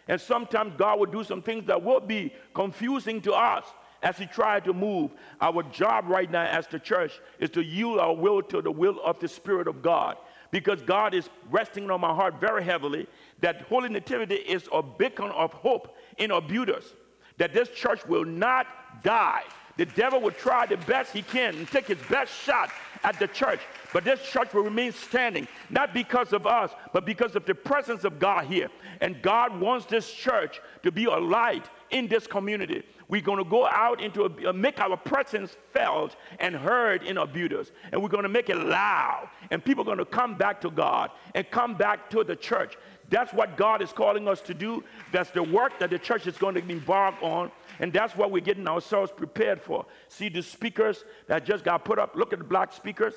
And 0.08 0.22
sometimes 0.22 0.74
God 0.78 1.00
will 1.00 1.08
do 1.08 1.24
some 1.24 1.42
things 1.42 1.66
that 1.66 1.82
will 1.82 2.02
be 2.02 2.32
confusing 2.54 3.20
to 3.22 3.34
us. 3.34 3.66
as 4.04 4.18
He 4.18 4.28
tried 4.28 4.64
to 4.66 4.74
move. 4.74 5.12
Our 5.42 5.64
job 5.64 6.06
right 6.08 6.30
now 6.30 6.44
as 6.44 6.68
the 6.68 6.80
church 6.80 7.20
is 7.40 7.50
to 7.52 7.64
yield 7.64 8.00
our 8.00 8.14
will 8.14 8.42
to 8.44 8.62
the 8.62 8.72
will 8.72 9.00
of 9.04 9.20
the 9.20 9.28
Spirit 9.28 9.68
of 9.68 9.82
God. 9.82 10.18
Because 10.52 10.82
God 10.82 11.14
is 11.14 11.30
resting 11.50 11.90
on 11.92 12.02
my 12.02 12.14
heart 12.14 12.40
very 12.40 12.64
heavily 12.64 13.08
that 13.42 13.64
Holy 13.64 13.90
Nativity 13.90 14.36
is 14.36 14.68
a 14.72 14.82
beacon 14.82 15.30
of 15.32 15.52
hope 15.54 15.96
in 16.18 16.32
Arbutus, 16.32 16.94
that 17.38 17.54
this 17.54 17.70
church 17.70 18.06
will 18.06 18.26
not 18.26 18.68
die. 19.04 19.44
The 19.78 19.86
devil 19.86 20.20
will 20.20 20.32
try 20.32 20.66
the 20.66 20.78
best 20.78 21.14
he 21.14 21.22
can 21.22 21.56
and 21.56 21.68
take 21.68 21.86
his 21.86 22.00
best 22.10 22.34
shot 22.34 22.72
at 23.04 23.20
the 23.20 23.28
church. 23.28 23.60
But 23.94 24.04
this 24.04 24.20
church 24.24 24.54
will 24.54 24.64
remain 24.64 24.92
standing, 24.92 25.48
not 25.70 25.94
because 25.94 26.34
of 26.34 26.48
us, 26.48 26.72
but 26.94 27.06
because 27.06 27.36
of 27.36 27.46
the 27.46 27.54
presence 27.54 28.04
of 28.04 28.20
God 28.20 28.46
here. 28.46 28.70
And 29.02 29.22
God 29.22 29.60
wants 29.60 29.86
this 29.86 30.12
church 30.12 30.60
to 30.82 30.92
be 30.92 31.06
a 31.06 31.18
light 31.18 31.66
in 31.92 32.08
this 32.08 32.26
community. 32.26 32.84
We're 33.10 33.22
going 33.22 33.42
to 33.42 33.50
go 33.50 33.66
out 33.66 34.02
into 34.02 34.24
a, 34.24 34.50
uh, 34.50 34.54
make 34.54 34.82
our 34.82 34.98
presence 34.98 35.56
felt 35.72 36.18
and 36.40 36.54
heard 36.54 37.04
in 37.04 37.18
Arbutus. 37.18 37.72
And 37.92 38.02
we're 38.02 38.10
going 38.10 38.24
to 38.24 38.30
make 38.30 38.50
it 38.50 38.58
loud. 38.58 39.30
And 39.50 39.64
people 39.64 39.84
are 39.84 39.86
going 39.86 39.98
to 39.98 40.06
come 40.06 40.36
back 40.36 40.60
to 40.62 40.70
God 40.70 41.12
and 41.34 41.50
come 41.50 41.76
back 41.76 42.10
to 42.10 42.26
the 42.26 42.36
church. 42.36 42.76
That's 43.10 43.32
what 43.32 43.56
God 43.56 43.82
is 43.82 43.94
calling 43.94 44.28
us 44.28 44.42
to 44.42 44.54
do. 44.54 44.84
That's 45.14 45.32
the 45.32 45.42
work 45.42 45.80
that 45.80 45.90
the 45.90 46.00
church 46.00 46.28
is 46.28 46.38
going 46.38 46.56
to 46.56 46.70
embark 46.70 47.16
on. 47.22 47.50
And 47.80 47.94
that's 47.94 48.16
what 48.16 48.30
we're 48.32 48.42
getting 48.42 48.68
ourselves 48.68 49.12
prepared 49.16 49.62
for. 49.62 49.86
See 50.10 50.28
the 50.28 50.44
speakers 50.44 51.06
that 51.28 51.46
just 51.46 51.64
got 51.64 51.86
put 51.86 52.00
up. 52.00 52.16
Look 52.16 52.34
at 52.34 52.40
the 52.40 52.46
black 52.46 52.74
speakers. 52.74 53.14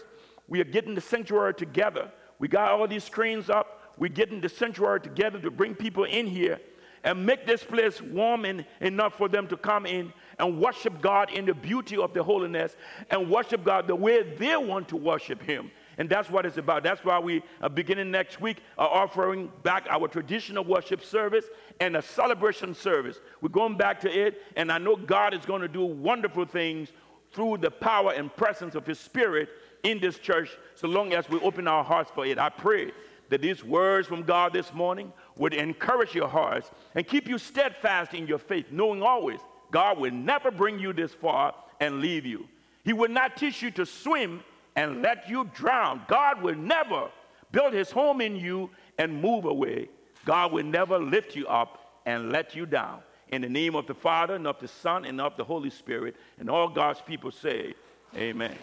We 0.46 0.61
are 0.61 0.64
getting 0.64 0.94
the 0.94 1.00
sanctuary 1.00 1.55
together. 1.55 2.12
We 2.38 2.46
got 2.46 2.70
all 2.70 2.87
these 2.87 3.05
screens 3.05 3.50
up. 3.50 3.94
We're 3.98 4.09
getting 4.09 4.40
the 4.40 4.48
sanctuary 4.48 5.00
together 5.00 5.40
to 5.40 5.50
bring 5.50 5.74
people 5.74 6.05
in 6.05 6.26
here 6.26 6.61
and 7.04 7.24
make 7.24 7.46
this 7.46 7.64
place 7.64 8.00
warm 8.00 8.44
enough 8.80 9.14
for 9.16 9.28
them 9.28 9.46
to 9.48 9.56
come 9.56 9.86
in 9.86 10.12
and 10.38 10.60
worship 10.60 11.00
God 11.00 11.30
in 11.30 11.46
the 11.46 11.54
beauty 11.54 11.96
of 11.96 12.12
the 12.14 12.22
holiness 12.22 12.76
and 13.10 13.30
worship 13.30 13.64
God 13.64 13.86
the 13.86 13.94
way 13.94 14.22
they 14.22 14.56
want 14.56 14.88
to 14.88 14.96
worship 14.96 15.42
Him. 15.42 15.70
And 15.98 16.08
that's 16.08 16.30
what 16.30 16.46
it's 16.46 16.56
about. 16.56 16.82
That's 16.82 17.04
why 17.04 17.18
we 17.18 17.42
are 17.60 17.68
beginning 17.68 18.10
next 18.10 18.40
week 18.40 18.58
are 18.78 18.88
offering 18.88 19.50
back 19.62 19.86
our 19.90 20.08
traditional 20.08 20.64
worship 20.64 21.04
service 21.04 21.44
and 21.80 21.96
a 21.96 22.02
celebration 22.02 22.74
service. 22.74 23.20
We're 23.42 23.50
going 23.50 23.76
back 23.76 24.00
to 24.00 24.10
it, 24.10 24.42
and 24.56 24.72
I 24.72 24.78
know 24.78 24.96
God 24.96 25.34
is 25.34 25.44
going 25.44 25.60
to 25.60 25.68
do 25.68 25.84
wonderful 25.84 26.46
things 26.46 26.90
through 27.32 27.58
the 27.58 27.70
power 27.70 28.12
and 28.12 28.34
presence 28.34 28.74
of 28.74 28.86
His 28.86 28.98
Spirit 28.98 29.50
in 29.82 30.00
this 30.00 30.18
church, 30.18 30.50
so 30.74 30.88
long 30.88 31.12
as 31.12 31.28
we 31.28 31.38
open 31.40 31.68
our 31.68 31.84
hearts 31.84 32.10
for 32.14 32.24
it. 32.24 32.38
I 32.38 32.48
pray 32.48 32.92
that 33.28 33.40
these 33.40 33.64
words 33.64 34.08
from 34.08 34.22
God 34.22 34.52
this 34.52 34.72
morning 34.74 35.12
would 35.40 35.55
encourage 35.55 36.14
your 36.14 36.29
hearts 36.29 36.70
and 36.94 37.07
keep 37.07 37.26
you 37.26 37.38
steadfast 37.38 38.12
in 38.12 38.26
your 38.26 38.38
faith, 38.38 38.66
knowing 38.70 39.03
always 39.03 39.40
God 39.70 39.98
will 39.98 40.12
never 40.12 40.50
bring 40.50 40.79
you 40.79 40.92
this 40.92 41.14
far 41.14 41.55
and 41.81 42.00
leave 42.00 42.26
you. 42.26 42.46
He 42.85 42.92
will 42.92 43.09
not 43.09 43.38
teach 43.38 43.62
you 43.62 43.70
to 43.72 43.87
swim 43.87 44.42
and 44.76 45.00
let 45.00 45.31
you 45.31 45.50
drown. 45.55 46.03
God 46.09 46.42
will 46.42 46.57
never 46.57 47.09
build 47.53 47.72
his 47.72 47.90
home 47.90 48.20
in 48.20 48.37
you 48.37 48.68
and 48.98 49.22
move 49.22 49.46
away. 49.46 49.88
God 50.26 50.53
will 50.53 50.64
never 50.64 50.98
lift 50.98 51.35
you 51.35 51.46
up 51.46 52.03
and 52.05 52.31
let 52.31 52.55
you 52.55 52.66
down. 52.66 53.00
In 53.29 53.40
the 53.40 53.48
name 53.48 53.74
of 53.74 53.87
the 53.87 53.94
Father, 53.94 54.35
and 54.35 54.46
of 54.46 54.61
the 54.61 54.68
Son, 54.68 55.07
and 55.07 55.20
of 55.22 55.38
the 55.38 55.44
Holy 55.44 55.70
Spirit, 55.70 56.16
and 56.38 56.50
all 56.50 56.68
God's 56.68 57.00
people 57.00 57.31
say, 57.31 57.72
Amen. 58.14 58.57